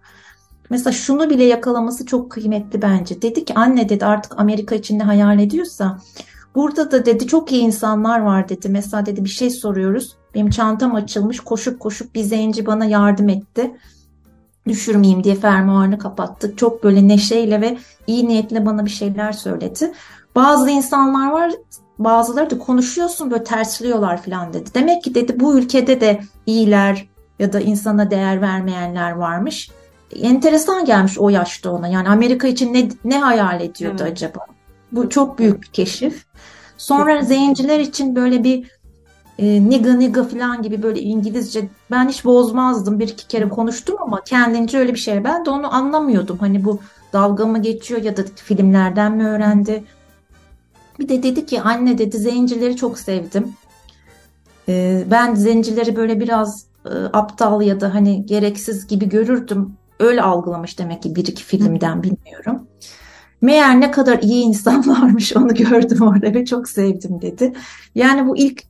Mesela 0.70 0.92
şunu 0.92 1.30
bile 1.30 1.44
yakalaması 1.44 2.06
çok 2.06 2.32
kıymetli 2.32 2.82
bence. 2.82 3.22
Dedi 3.22 3.46
ki 3.46 3.54
anne 3.54 3.90
dedi 3.90 4.06
artık 4.06 4.40
Amerika 4.40 4.76
içinde 4.76 5.04
hayal 5.04 5.40
ediyorsa 5.40 6.00
burada 6.56 6.92
da 6.92 7.06
dedi 7.06 7.28
çok 7.28 7.52
iyi 7.52 7.62
insanlar 7.62 8.20
var 8.20 8.50
dedi. 8.50 8.70
Mesela 8.70 9.06
dedi 9.06 9.24
bir 9.24 9.30
şey 9.30 9.50
soruyoruz. 9.50 10.16
Benim 10.34 10.50
çantam 10.50 10.96
açılmış 10.96 11.40
koşup 11.40 11.80
koşup 11.80 12.16
bir 12.16 12.22
zenci 12.24 12.66
bana 12.66 12.86
yardım 12.86 13.30
etti. 13.30 13.78
Düşürmeyeyim 14.68 15.24
diye 15.24 15.36
fermuarını 15.36 16.00
kapattık. 16.00 16.58
Çok 16.58 16.84
böyle 16.84 17.08
neşeyle 17.08 17.62
ve 17.62 17.78
iyi 18.08 18.28
niyetle 18.28 18.66
bana 18.66 18.86
bir 18.86 18.90
şeyler 18.90 19.32
söyledi. 19.32 19.94
Bazı 20.36 20.70
insanlar 20.70 21.32
var 21.32 21.52
bazıları 22.00 22.50
da 22.50 22.60
konuşuyorsun 22.60 23.32
böyle 23.32 23.44
tersliyorlar 23.44 24.22
falan 24.22 24.54
dedi. 24.54 24.70
Demek 24.74 25.04
ki 25.04 25.16
dedi 25.16 25.40
bu 25.40 25.58
ülkede 25.58 26.02
de 26.02 26.20
iyiler 26.46 27.08
ya 27.40 27.54
da 27.54 27.60
insana 27.60 28.12
değer 28.12 28.42
vermeyenler 28.42 29.12
varmış. 29.12 29.70
Enteresan 30.22 30.86
gelmiş 30.86 31.20
o 31.20 31.30
yaşta 31.30 31.72
ona. 31.72 31.88
Yani 31.88 32.10
Amerika 32.10 32.48
için 32.48 32.74
ne 32.74 32.90
ne 33.06 33.20
hayal 33.20 33.62
ediyordu 33.62 34.02
evet. 34.02 34.12
acaba? 34.12 34.40
Bu 34.92 35.10
çok 35.10 35.40
büyük 35.40 35.62
bir 35.62 35.68
keşif. 35.68 36.26
Sonra 36.78 37.22
zenciler 37.22 37.80
için 37.80 38.16
böyle 38.16 38.44
bir 38.44 38.72
e, 39.40 39.70
niga 39.70 39.94
niga 39.94 40.24
falan 40.24 40.62
gibi 40.62 40.84
böyle 40.84 41.02
İngilizce 41.02 41.70
ben 41.92 42.10
hiç 42.10 42.26
bozmazdım. 42.26 43.00
Bir 43.00 43.08
iki 43.08 43.28
kere 43.28 43.50
konuştum 43.50 43.96
ama 44.00 44.22
kendince 44.24 44.78
öyle 44.78 44.94
bir 44.94 45.00
şey. 45.00 45.24
Ben 45.24 45.46
de 45.46 45.50
onu 45.50 45.76
anlamıyordum. 45.76 46.38
Hani 46.38 46.66
bu 46.66 46.80
dalga 47.14 47.46
mı 47.46 47.62
geçiyor 47.62 48.02
ya 48.02 48.18
da 48.18 48.22
filmlerden 48.36 49.12
mi 49.12 49.28
öğrendi? 49.28 49.84
Bir 51.00 51.10
de 51.10 51.24
dedi 51.24 51.46
ki 51.46 51.62
anne 51.62 51.98
dedi 51.98 52.18
zencileri 52.18 52.76
çok 52.76 53.00
sevdim. 53.00 53.54
Ee, 54.70 55.04
ben 55.12 55.36
zencileri 55.36 55.96
böyle 55.96 56.20
biraz 56.20 56.66
e, 56.86 56.90
aptal 57.14 57.62
ya 57.62 57.80
da 57.82 57.94
hani 57.94 58.26
gereksiz 58.26 58.88
gibi 58.88 59.10
görürdüm. 59.10 59.74
Öyle 60.00 60.22
algılamış 60.22 60.80
demek 60.80 61.04
ki 61.04 61.16
bir 61.16 61.28
iki 61.28 61.44
filmden 61.44 62.04
bilmiyorum. 62.04 62.68
Meğer 63.42 63.82
ne 63.82 63.92
kadar 63.92 64.20
iyi 64.20 64.44
insanlarmış 64.44 65.38
onu 65.38 65.54
gördüm 65.54 66.02
orada 66.02 66.34
ve 66.34 66.46
çok 66.46 66.70
sevdim 66.70 67.22
dedi. 67.22 67.54
Yani 67.96 68.28
bu 68.28 68.38
ilk 68.38 68.64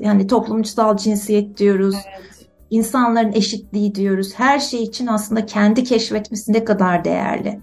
yani 0.00 0.26
toplumsal 0.26 0.96
cinsiyet 0.96 1.58
diyoruz. 1.58 1.94
Evet. 1.94 2.48
İnsanların 2.70 3.32
eşitliği 3.32 3.94
diyoruz. 3.94 4.32
Her 4.34 4.58
şey 4.58 4.82
için 4.82 5.06
aslında 5.06 5.46
kendi 5.46 5.84
keşfetmesi 5.84 6.52
ne 6.52 6.64
kadar 6.64 7.04
değerli. 7.04 7.60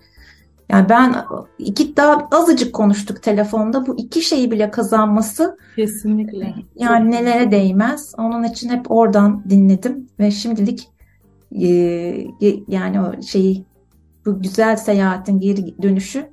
Yani 0.70 0.90
ben 0.90 1.16
iki 1.60 1.98
daha 1.98 2.28
azıcık 2.32 2.74
konuştuk 2.74 3.24
telefonda. 3.24 3.88
Bu 3.88 3.98
iki 3.98 4.22
şeyi 4.22 4.52
bile 4.52 4.72
kazanması 4.72 5.58
kesinlikle. 5.76 6.54
Yani 6.76 7.12
Çok 7.12 7.22
nelere 7.22 7.52
değmez. 7.52 8.14
Onun 8.18 8.44
için 8.44 8.70
hep 8.70 8.92
oradan 8.92 9.44
dinledim 9.50 10.08
ve 10.20 10.32
şimdilik 10.32 10.90
e, 11.62 11.68
yani 12.68 13.02
o 13.02 13.22
şeyi 13.22 13.66
bu 14.26 14.42
güzel 14.42 14.76
seyahatin 14.76 15.40
geri 15.40 15.82
dönüşü 15.82 16.30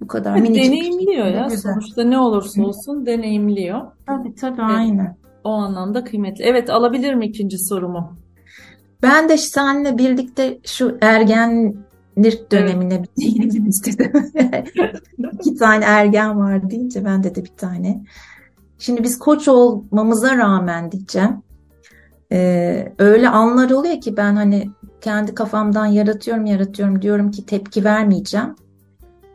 bu 0.00 0.06
kadar 0.06 0.40
minicik. 0.40 0.64
Deneyimliyor 0.64 1.26
ya 1.26 1.46
güzel. 1.50 1.72
sonuçta 1.72 2.04
ne 2.04 2.18
olursa 2.18 2.62
olsun 2.62 3.00
Hı. 3.00 3.06
deneyimliyor. 3.06 3.80
Tabii 4.06 4.34
tabii 4.34 4.60
evet. 4.60 4.76
aynen. 4.76 5.16
O 5.44 5.50
anlamda 5.50 6.04
kıymetli. 6.04 6.44
Evet 6.44 6.70
alabilir 6.70 7.14
mi 7.14 7.26
ikinci 7.26 7.58
sorumu? 7.58 8.16
Ben 9.02 9.28
de 9.28 9.36
seninle 9.36 9.98
birlikte 9.98 10.58
şu 10.64 10.98
ergen 11.00 11.74
Nirk 12.16 12.52
dönemine 12.52 12.94
evet. 12.94 13.08
bir 13.16 13.22
değinelim 13.22 13.66
istedim. 13.68 14.12
İki 15.40 15.56
tane 15.56 15.84
ergen 15.84 16.38
var 16.38 16.70
deyince 16.70 17.04
ben 17.04 17.22
de 17.24 17.34
de 17.34 17.44
bir 17.44 17.52
tane. 17.56 18.04
Şimdi 18.78 19.02
biz 19.02 19.18
koç 19.18 19.48
olmamıza 19.48 20.36
rağmen 20.36 20.92
diyeceğim. 20.92 21.42
Ee, 22.32 22.92
öyle 22.98 23.28
anlar 23.28 23.70
oluyor 23.70 24.00
ki 24.00 24.16
ben 24.16 24.36
hani 24.36 24.70
kendi 25.00 25.34
kafamdan 25.34 25.86
yaratıyorum 25.86 26.46
yaratıyorum 26.46 27.02
diyorum 27.02 27.30
ki 27.30 27.46
tepki 27.46 27.84
vermeyeceğim. 27.84 28.54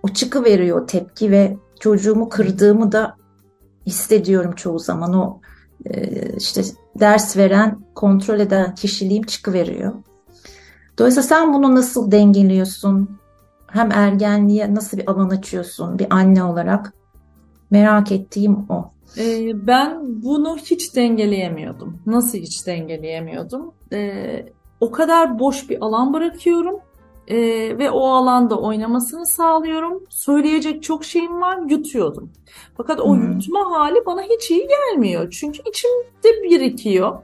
O 0.03 0.07
çıkı 0.07 0.43
veriyor 0.43 0.87
tepki 0.87 1.31
ve 1.31 1.57
çocuğumu 1.79 2.29
kırdığımı 2.29 2.91
da 2.91 3.15
hissediyorum 3.85 4.51
çoğu 4.55 4.79
zaman. 4.79 5.13
O 5.13 5.41
e, 5.85 6.11
işte 6.37 6.61
ders 6.99 7.37
veren, 7.37 7.79
kontrol 7.95 8.39
eden 8.39 8.75
kişiliğim 8.75 9.23
çıkı 9.23 9.53
veriyor. 9.53 9.93
Dolayısıyla 10.99 11.27
sen 11.27 11.53
bunu 11.53 11.75
nasıl 11.75 12.11
dengeliyorsun? 12.11 13.19
Hem 13.67 13.91
ergenliğe 13.91 14.75
nasıl 14.75 14.97
bir 14.97 15.11
alan 15.11 15.29
açıyorsun 15.29 15.99
bir 15.99 16.07
anne 16.09 16.43
olarak? 16.43 16.93
merak 17.71 18.11
ettiğim 18.11 18.65
o. 18.69 18.91
Ee, 19.17 19.67
ben 19.67 19.99
bunu 20.23 20.57
hiç 20.57 20.95
dengeleyemiyordum. 20.95 22.01
Nasıl 22.05 22.37
hiç 22.37 22.67
dengeleyemiyordum? 22.67 23.73
Ee, 23.93 24.45
o 24.79 24.91
kadar 24.91 25.39
boş 25.39 25.69
bir 25.69 25.77
alan 25.81 26.13
bırakıyorum 26.13 26.75
ee, 27.27 27.37
ve 27.77 27.91
o 27.91 28.07
alanda 28.07 28.59
oynamasını 28.59 29.25
sağlıyorum. 29.25 30.03
Söyleyecek 30.09 30.83
çok 30.83 31.05
şeyim 31.05 31.41
var, 31.41 31.59
yutuyordum. 31.69 32.31
Fakat 32.77 32.99
o 32.99 33.15
hmm. 33.15 33.31
yutma 33.31 33.71
hali 33.71 34.05
bana 34.05 34.21
hiç 34.21 34.51
iyi 34.51 34.67
gelmiyor. 34.67 35.31
Çünkü 35.31 35.59
içimde 35.69 36.43
birikiyor. 36.43 37.17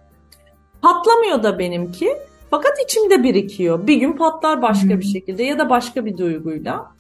Patlamıyor 0.82 1.44
da 1.44 1.60
benimki. 1.60 2.18
Fakat 2.50 2.74
içimde 2.86 3.24
birikiyor. 3.24 3.88
Bir 3.88 3.96
gün 3.96 4.14
patlar 4.14 4.62
başka 4.62 4.90
hmm. 4.90 5.00
bir 5.00 5.06
şekilde 5.06 5.44
ya 5.44 5.60
da 5.60 5.70
başka 5.70 6.06
bir 6.06 6.18
duyguyla. 6.18 6.92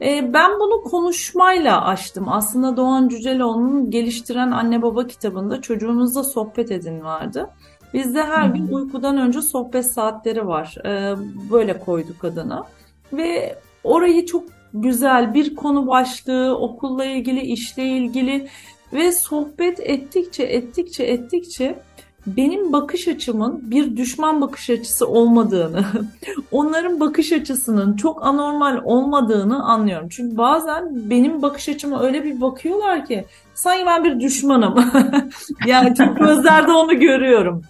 Ee, 0.00 0.30
ben 0.32 0.50
bunu 0.60 0.82
konuşmayla 0.82 1.84
açtım. 1.84 2.28
Aslında 2.28 2.76
Doğan 2.76 3.08
Cüceloğlu'nun 3.08 3.90
Geliştiren 3.90 4.50
Anne 4.50 4.82
Baba 4.82 5.06
kitabında 5.06 5.60
çocuğunuzla 5.60 6.24
sohbet 6.24 6.70
edin 6.70 7.04
vardı. 7.04 7.50
Bizde 7.94 8.22
her 8.22 8.46
gün 8.46 8.68
uykudan 8.68 9.18
önce 9.18 9.42
sohbet 9.42 9.86
saatleri 9.86 10.46
var. 10.46 10.76
Ee, 10.86 11.14
böyle 11.50 11.78
koyduk 11.78 12.24
adına. 12.24 12.64
Ve 13.12 13.58
orayı 13.84 14.26
çok 14.26 14.44
güzel 14.74 15.34
bir 15.34 15.54
konu 15.54 15.86
başlığı, 15.86 16.58
okulla 16.58 17.04
ilgili, 17.04 17.40
işle 17.40 17.84
ilgili 17.84 18.48
ve 18.92 19.12
sohbet 19.12 19.80
ettikçe 19.80 20.42
ettikçe 20.42 21.04
ettikçe 21.04 21.78
benim 22.26 22.72
bakış 22.72 23.08
açımın 23.08 23.70
bir 23.70 23.96
düşman 23.96 24.40
bakış 24.40 24.70
açısı 24.70 25.08
olmadığını, 25.08 25.84
onların 26.52 27.00
bakış 27.00 27.32
açısının 27.32 27.96
çok 27.96 28.26
anormal 28.26 28.80
olmadığını 28.84 29.64
anlıyorum. 29.64 30.08
Çünkü 30.10 30.36
bazen 30.36 31.10
benim 31.10 31.42
bakış 31.42 31.68
açıma 31.68 32.02
öyle 32.02 32.24
bir 32.24 32.40
bakıyorlar 32.40 33.06
ki 33.06 33.24
sanki 33.54 33.86
ben 33.86 34.04
bir 34.04 34.20
düşmanım. 34.20 34.92
yani 35.66 35.94
çok 35.94 36.16
gözlerde 36.18 36.72
onu 36.72 36.98
görüyorum. 37.00 37.62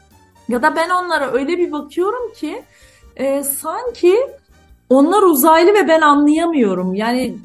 Ya 0.49 0.63
da 0.63 0.77
ben 0.77 0.91
onlara 0.91 1.33
öyle 1.33 1.59
bir 1.59 1.73
bakıyorum 1.73 2.33
ki 2.33 2.63
e, 3.17 3.43
sanki 3.43 4.17
onlar 4.89 5.23
uzaylı 5.23 5.75
ve 5.75 5.89
ben 5.89 6.01
anlayamıyorum. 6.01 6.95
Yani 6.95 7.37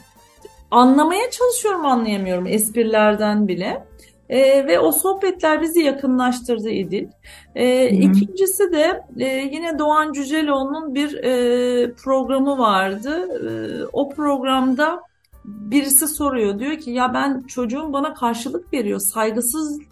anlamaya 0.72 1.32
çalışıyorum 1.32 1.86
anlayamıyorum 1.86 2.48
esprilerden 2.48 3.48
bile. 3.48 3.84
E, 4.30 4.68
ve 4.68 4.80
o 4.80 4.92
sohbetler 4.92 5.62
bizi 5.62 5.80
yakınlaştırdı 5.80 6.70
İdil. 6.70 7.08
E, 7.56 7.90
İkincisi 7.90 8.72
de 8.72 9.04
e, 9.18 9.26
yine 9.26 9.80
Doğan 9.80 10.14
Cüceloğlu'nun 10.14 10.96
bir 10.96 11.14
e, 11.24 11.94
programı 11.94 12.58
vardı. 12.58 13.28
E, 13.50 13.50
o 13.94 14.10
programda 14.10 15.02
birisi 15.46 16.08
soruyor 16.08 16.60
diyor 16.60 16.78
ki 16.78 16.92
ya 16.92 17.14
ben 17.14 17.42
çocuğum 17.42 17.94
bana 17.94 18.14
karşılık 18.14 18.74
veriyor 18.74 19.00
saygısızlık 19.00 19.90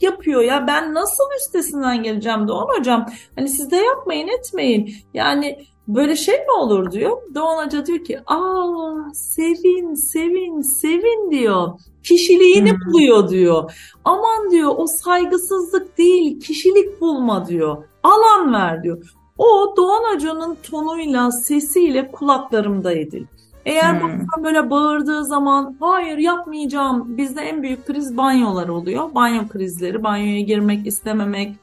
yapıyor 0.00 0.42
ya 0.42 0.66
ben 0.66 0.94
nasıl 0.94 1.24
üstesinden 1.38 2.02
geleceğim 2.02 2.48
Doğan 2.48 2.78
hocam 2.78 3.06
hani 3.36 3.48
siz 3.48 3.70
de 3.70 3.76
yapmayın 3.76 4.28
etmeyin 4.28 4.94
yani 5.14 5.58
Böyle 5.88 6.16
şey 6.16 6.34
mi 6.34 6.52
olur 6.58 6.90
diyor. 6.90 7.16
Doğan 7.34 7.66
Hoca 7.66 7.86
diyor 7.86 8.04
ki 8.04 8.20
aa 8.26 8.94
sevin 9.14 9.94
sevin 9.94 10.60
sevin 10.60 11.30
diyor. 11.30 11.68
Kişiliğini 12.02 12.70
hmm. 12.70 12.78
buluyor 12.86 13.28
diyor. 13.28 13.72
Aman 14.04 14.50
diyor 14.50 14.74
o 14.76 14.86
saygısızlık 14.86 15.98
değil 15.98 16.40
kişilik 16.40 17.00
bulma 17.00 17.46
diyor. 17.46 17.84
Alan 18.02 18.52
ver 18.52 18.82
diyor. 18.82 19.14
O 19.38 19.74
Doğan 19.76 20.14
Hoca'nın 20.14 20.56
tonuyla 20.70 21.30
sesiyle 21.30 22.10
kulaklarımdaydı. 22.10 23.18
Eğer 23.66 24.00
hmm. 24.00 24.44
böyle 24.44 24.70
bağırdığı 24.70 25.24
zaman 25.24 25.76
hayır 25.80 26.18
yapmayacağım. 26.18 27.16
Bizde 27.16 27.40
en 27.40 27.62
büyük 27.62 27.86
kriz 27.86 28.16
banyolar 28.16 28.68
oluyor. 28.68 29.14
Banyo 29.14 29.48
krizleri, 29.48 30.02
banyoya 30.02 30.40
girmek 30.40 30.86
istememek, 30.86 31.56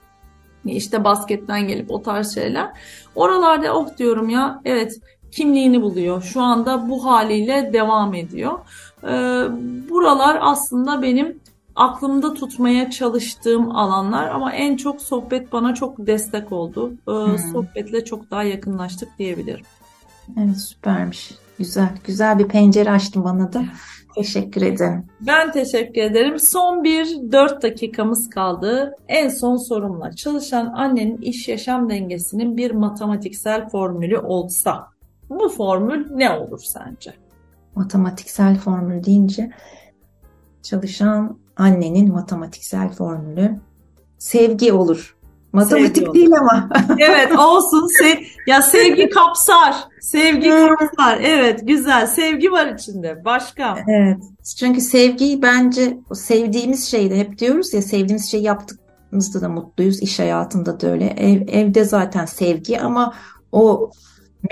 işte 0.65 1.03
basketten 1.03 1.67
gelip 1.67 1.91
o 1.91 2.01
tarz 2.01 2.35
şeyler. 2.35 2.69
Oralarda 3.15 3.73
oh 3.73 3.97
diyorum 3.97 4.29
ya 4.29 4.61
evet 4.65 4.99
kimliğini 5.31 5.81
buluyor. 5.81 6.21
Şu 6.21 6.41
anda 6.41 6.89
bu 6.89 7.05
haliyle 7.05 7.73
devam 7.73 8.13
ediyor. 8.13 8.59
Ee, 9.03 9.07
buralar 9.89 10.37
aslında 10.41 11.01
benim 11.01 11.39
aklımda 11.75 12.33
tutmaya 12.33 12.91
çalıştığım 12.91 13.75
alanlar 13.75 14.27
ama 14.27 14.53
en 14.53 14.77
çok 14.77 15.01
sohbet 15.01 15.53
bana 15.53 15.75
çok 15.75 16.07
destek 16.07 16.51
oldu. 16.51 16.93
Ee, 17.07 17.11
hmm. 17.11 17.37
Sohbetle 17.37 18.05
çok 18.05 18.31
daha 18.31 18.43
yakınlaştık 18.43 19.09
diyebilirim. 19.19 19.65
Evet 20.37 20.57
süpermiş. 20.57 21.31
Güzel. 21.57 21.89
Güzel 22.03 22.39
bir 22.39 22.47
pencere 22.47 22.91
açtın 22.91 23.23
bana 23.23 23.53
da. 23.53 23.63
Teşekkür 24.19 24.61
ederim. 24.61 25.05
Ben 25.21 25.51
teşekkür 25.51 26.01
ederim. 26.01 26.39
Son 26.39 26.83
bir 26.83 27.31
dört 27.31 27.63
dakikamız 27.63 28.29
kaldı. 28.29 28.95
En 29.07 29.29
son 29.29 29.57
sorumla 29.57 30.11
çalışan 30.11 30.65
annenin 30.65 31.17
iş 31.17 31.47
yaşam 31.47 31.89
dengesinin 31.89 32.57
bir 32.57 32.71
matematiksel 32.71 33.69
formülü 33.69 34.17
olsa 34.17 34.87
bu 35.29 35.49
formül 35.49 36.07
ne 36.11 36.31
olur 36.31 36.59
sence? 36.63 37.13
Matematiksel 37.75 38.57
formül 38.57 39.03
deyince 39.03 39.51
çalışan 40.61 41.39
annenin 41.57 42.11
matematiksel 42.11 42.89
formülü 42.89 43.59
sevgi 44.17 44.73
olur. 44.73 45.17
Matematik 45.53 45.97
sevgi 45.97 46.13
değil 46.13 46.31
ama. 46.39 46.69
evet 46.99 47.39
olsun. 47.39 47.87
Se 47.97 48.19
ya 48.47 48.61
sevgi 48.61 49.09
kapsar. 49.09 49.75
Sevgi 50.01 50.49
kapsar. 50.49 51.19
Evet 51.23 51.67
güzel. 51.67 52.07
Sevgi 52.07 52.51
var 52.51 52.67
içinde. 52.67 53.25
Başka? 53.25 53.77
Evet. 53.87 54.17
Çünkü 54.59 54.81
sevgi 54.81 55.41
bence 55.41 55.97
o 56.09 56.15
sevdiğimiz 56.15 56.87
şeyde 56.87 57.17
hep 57.19 57.37
diyoruz 57.37 57.73
ya 57.73 57.81
sevdiğimiz 57.81 58.31
şey 58.31 58.41
yaptığımızda 58.41 59.41
da 59.41 59.49
mutluyuz. 59.49 60.01
İş 60.01 60.19
hayatında 60.19 60.79
da 60.79 60.91
öyle. 60.91 61.05
Ev, 61.05 61.41
evde 61.47 61.83
zaten 61.83 62.25
sevgi 62.25 62.79
ama 62.79 63.13
o 63.51 63.91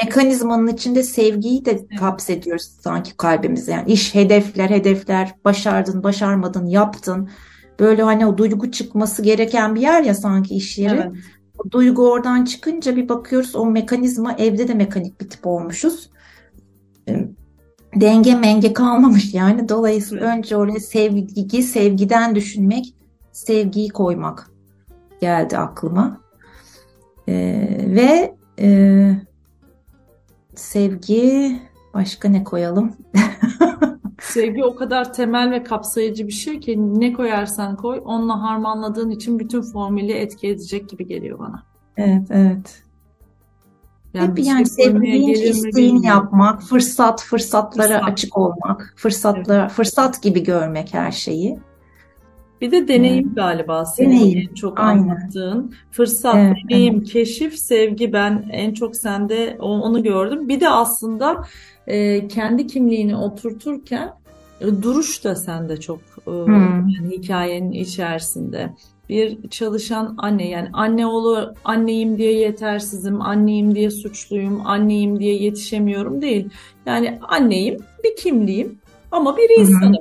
mekanizmanın 0.03 0.67
içinde 0.67 1.03
sevgiyi 1.03 1.65
de 1.65 1.87
kapsediyoruz 1.99 2.71
sanki 2.81 3.17
kalbimize. 3.17 3.71
Yani 3.71 3.91
iş, 3.91 4.15
hedefler, 4.15 4.69
hedefler, 4.69 5.35
başardın, 5.45 6.03
başarmadın, 6.03 6.65
yaptın 6.65 7.29
böyle 7.79 8.03
hani 8.03 8.25
o 8.25 8.37
duygu 8.37 8.71
çıkması 8.71 9.21
gereken 9.21 9.75
bir 9.75 9.81
yer 9.81 10.03
ya 10.03 10.13
sanki 10.13 10.55
iş 10.55 10.77
yeri. 10.77 10.95
Evet. 10.95 11.11
O 11.57 11.71
duygu 11.71 12.11
oradan 12.11 12.45
çıkınca 12.45 12.95
bir 12.95 13.09
bakıyoruz 13.09 13.55
o 13.55 13.65
mekanizma 13.65 14.33
evde 14.33 14.67
de 14.67 14.73
mekanik 14.73 15.21
bir 15.21 15.29
tip 15.29 15.47
olmuşuz. 15.47 16.09
Denge 17.95 18.35
menge 18.35 18.73
kalmamış 18.73 19.33
yani. 19.33 19.69
Dolayısıyla 19.69 20.25
evet. 20.25 20.37
önce 20.37 20.57
oraya 20.57 20.79
sevgi, 20.79 21.63
sevgiden 21.63 22.35
düşünmek, 22.35 22.93
sevgiyi 23.31 23.89
koymak 23.89 24.51
geldi 25.21 25.57
aklıma. 25.57 26.21
Ee, 27.27 27.67
ve 27.85 28.35
e, 28.59 29.11
sevgi 30.55 31.59
başka 31.93 32.29
ne 32.29 32.43
koyalım? 32.43 32.95
Sevgi 34.37 34.63
o 34.63 34.75
kadar 34.75 35.13
temel 35.13 35.51
ve 35.51 35.63
kapsayıcı 35.63 36.27
bir 36.27 36.31
şey 36.31 36.59
ki 36.59 36.99
ne 36.99 37.13
koyarsan 37.13 37.75
koy 37.75 38.01
onunla 38.05 38.41
harmanladığın 38.41 39.09
için 39.09 39.39
bütün 39.39 39.61
formülü 39.61 40.11
etki 40.11 40.47
edecek 40.47 40.89
gibi 40.89 41.07
geliyor 41.07 41.39
bana. 41.39 41.63
Evet, 41.97 42.27
evet. 42.29 42.83
Yani 44.13 44.29
Hep 44.29 44.39
yani 44.39 44.65
şey 44.67 44.85
sevgi 44.85 45.01
deyince 45.01 45.49
isteğini 45.49 46.05
yapmak, 46.05 46.63
fırsat, 46.63 47.23
fırsatlara 47.23 47.87
fırsat. 47.87 48.09
açık 48.09 48.37
olmak, 48.37 48.93
fırsatlara, 48.97 49.61
evet. 49.61 49.71
fırsat 49.71 50.23
gibi 50.23 50.43
görmek 50.43 50.93
her 50.93 51.11
şeyi. 51.11 51.59
Bir 52.61 52.71
de 52.71 52.87
deneyim 52.87 53.25
evet. 53.25 53.35
galiba 53.35 53.85
senin 53.85 54.09
deneyim. 54.09 54.49
en 54.49 54.53
çok 54.53 54.79
Aynen. 54.79 55.01
anlattığın. 55.01 55.73
Fırsat, 55.91 56.35
evet, 56.35 56.57
deneyim, 56.69 56.95
evet. 56.97 57.07
keşif, 57.07 57.59
sevgi 57.59 58.13
ben 58.13 58.49
en 58.51 58.73
çok 58.73 58.95
sende 58.95 59.57
onu 59.59 60.03
gördüm. 60.03 60.49
Bir 60.49 60.59
de 60.59 60.69
aslında 60.69 61.43
e, 61.87 62.27
kendi 62.27 62.67
kimliğini 62.67 63.15
oturturken 63.15 64.13
duruş 64.61 65.23
da 65.23 65.35
sende 65.35 65.79
çok 65.79 65.99
e, 66.27 66.31
hmm. 66.31 66.87
yani 66.87 67.09
hikayenin 67.11 67.71
içerisinde. 67.71 68.73
Bir 69.09 69.49
çalışan 69.49 70.15
anne 70.17 70.49
yani 70.49 70.69
anne 70.73 71.07
oğlu 71.07 71.53
anneyim 71.65 72.17
diye 72.17 72.33
yetersizim, 72.33 73.21
anneyim 73.21 73.75
diye 73.75 73.91
suçluyum, 73.91 74.61
anneyim 74.65 75.19
diye 75.19 75.35
yetişemiyorum 75.35 76.21
değil. 76.21 76.49
Yani 76.85 77.19
anneyim, 77.27 77.77
bir 78.03 78.15
kimliğim 78.15 78.79
ama 79.11 79.37
bir 79.37 79.59
insanım. 79.59 79.93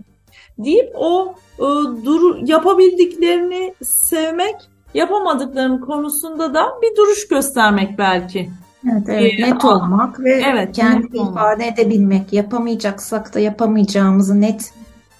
Hmm. 0.56 0.64
deyip 0.64 0.90
o 0.94 1.34
e, 1.58 1.64
dur 2.04 2.36
yapabildiklerini 2.46 3.74
sevmek, 3.82 4.56
yapamadıklarının 4.94 5.80
konusunda 5.80 6.54
da 6.54 6.66
bir 6.82 6.96
duruş 6.96 7.28
göstermek 7.28 7.98
belki. 7.98 8.50
Evet, 8.92 9.02
evet 9.08 9.32
ee, 9.38 9.42
net 9.42 9.64
olmak 9.64 10.20
ve 10.20 10.32
evet, 10.32 10.76
kendi 10.76 11.06
ifade 11.06 11.20
olmak. 11.20 11.62
edebilmek, 11.62 12.32
yapamayacaksak 12.32 13.34
da 13.34 13.40
yapamayacağımızı 13.40 14.40
net 14.40 14.72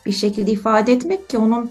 bir 0.07 0.13
şekilde 0.13 0.51
ifade 0.51 0.93
etmek 0.93 1.29
ki 1.29 1.39
onun 1.39 1.71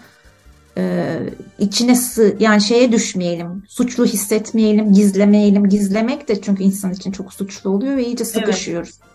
e, 0.77 1.15
içine 1.59 1.95
sı 1.95 2.35
yani 2.39 2.61
şeye 2.61 2.91
düşmeyelim, 2.91 3.63
suçlu 3.67 4.05
hissetmeyelim, 4.05 4.93
gizlemeyelim. 4.93 5.69
Gizlemek 5.69 6.27
de 6.27 6.41
çünkü 6.41 6.63
insan 6.63 6.93
için 6.93 7.11
çok 7.11 7.33
suçlu 7.33 7.69
oluyor 7.69 7.97
ve 7.97 8.05
iyice 8.05 8.25
sıkışıyoruz. 8.25 8.89
Evet. 8.99 9.05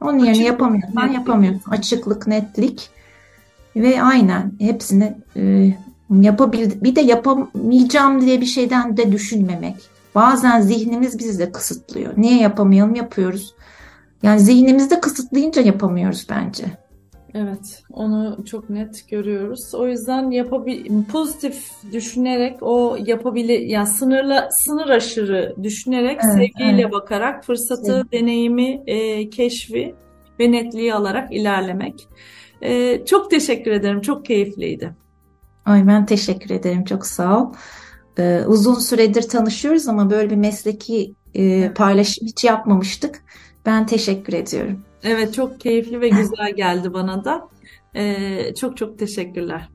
Onun 0.00 0.18
yerine 0.18 0.44
yapamıyorsan 0.44 1.08
yapamıyorsun. 1.08 1.70
Açıklık, 1.70 2.26
netlik 2.26 2.90
ve 3.76 4.02
aynen 4.02 4.52
hepsini 4.58 5.16
e, 5.36 5.72
yapabil 6.10 6.70
bir 6.82 6.96
de 6.96 7.00
yapamayacağım 7.00 8.20
diye 8.20 8.40
bir 8.40 8.46
şeyden 8.46 8.96
de 8.96 9.12
düşünmemek. 9.12 9.95
Bazen 10.16 10.60
zihnimiz 10.60 11.18
bizi 11.18 11.38
de 11.38 11.52
kısıtlıyor. 11.52 12.12
Niye 12.16 12.40
yapamayalım 12.40 12.94
yapıyoruz. 12.94 13.54
Yani 14.22 14.40
zihnimizde 14.40 15.00
kısıtlayınca 15.00 15.62
yapamıyoruz 15.62 16.26
bence. 16.30 16.64
Evet, 17.34 17.82
onu 17.92 18.44
çok 18.44 18.70
net 18.70 19.08
görüyoruz. 19.08 19.74
O 19.74 19.88
yüzden 19.88 20.30
yapabil 20.30 21.04
pozitif 21.04 21.70
düşünerek 21.92 22.56
o 22.60 22.96
yapabilir 23.06 23.60
yani 23.60 23.86
sınırla 23.86 24.48
sınır 24.50 24.88
aşırı 24.88 25.56
düşünerek 25.62 26.20
evet, 26.24 26.34
sevgiyle 26.34 26.82
evet. 26.82 26.92
bakarak 26.92 27.44
fırsatı, 27.44 27.92
evet. 27.96 28.12
deneyimi, 28.12 28.82
e, 28.86 29.30
keşfi 29.30 29.94
ve 30.40 30.52
netliği 30.52 30.94
alarak 30.94 31.32
ilerlemek. 31.32 32.08
E, 32.62 33.04
çok 33.04 33.30
teşekkür 33.30 33.70
ederim. 33.70 34.00
Çok 34.00 34.24
keyifliydi. 34.24 34.94
Ay 35.64 35.86
ben 35.86 36.06
teşekkür 36.06 36.50
ederim. 36.50 36.84
Çok 36.84 37.06
sağ 37.06 37.42
ol. 37.42 37.52
Ee, 38.18 38.44
uzun 38.46 38.74
süredir 38.74 39.22
tanışıyoruz 39.22 39.88
ama 39.88 40.10
böyle 40.10 40.30
bir 40.30 40.36
mesleki 40.36 41.14
e, 41.34 41.72
paylaşım 41.74 42.26
hiç 42.26 42.44
yapmamıştık. 42.44 43.22
Ben 43.66 43.86
teşekkür 43.86 44.32
ediyorum. 44.32 44.82
Evet 45.02 45.34
çok 45.34 45.60
keyifli 45.60 46.00
ve 46.00 46.08
güzel 46.08 46.52
geldi 46.56 46.92
bana 46.94 47.24
da. 47.24 47.48
Ee, 47.96 48.54
çok 48.54 48.76
çok 48.76 48.98
teşekkürler. 48.98 49.68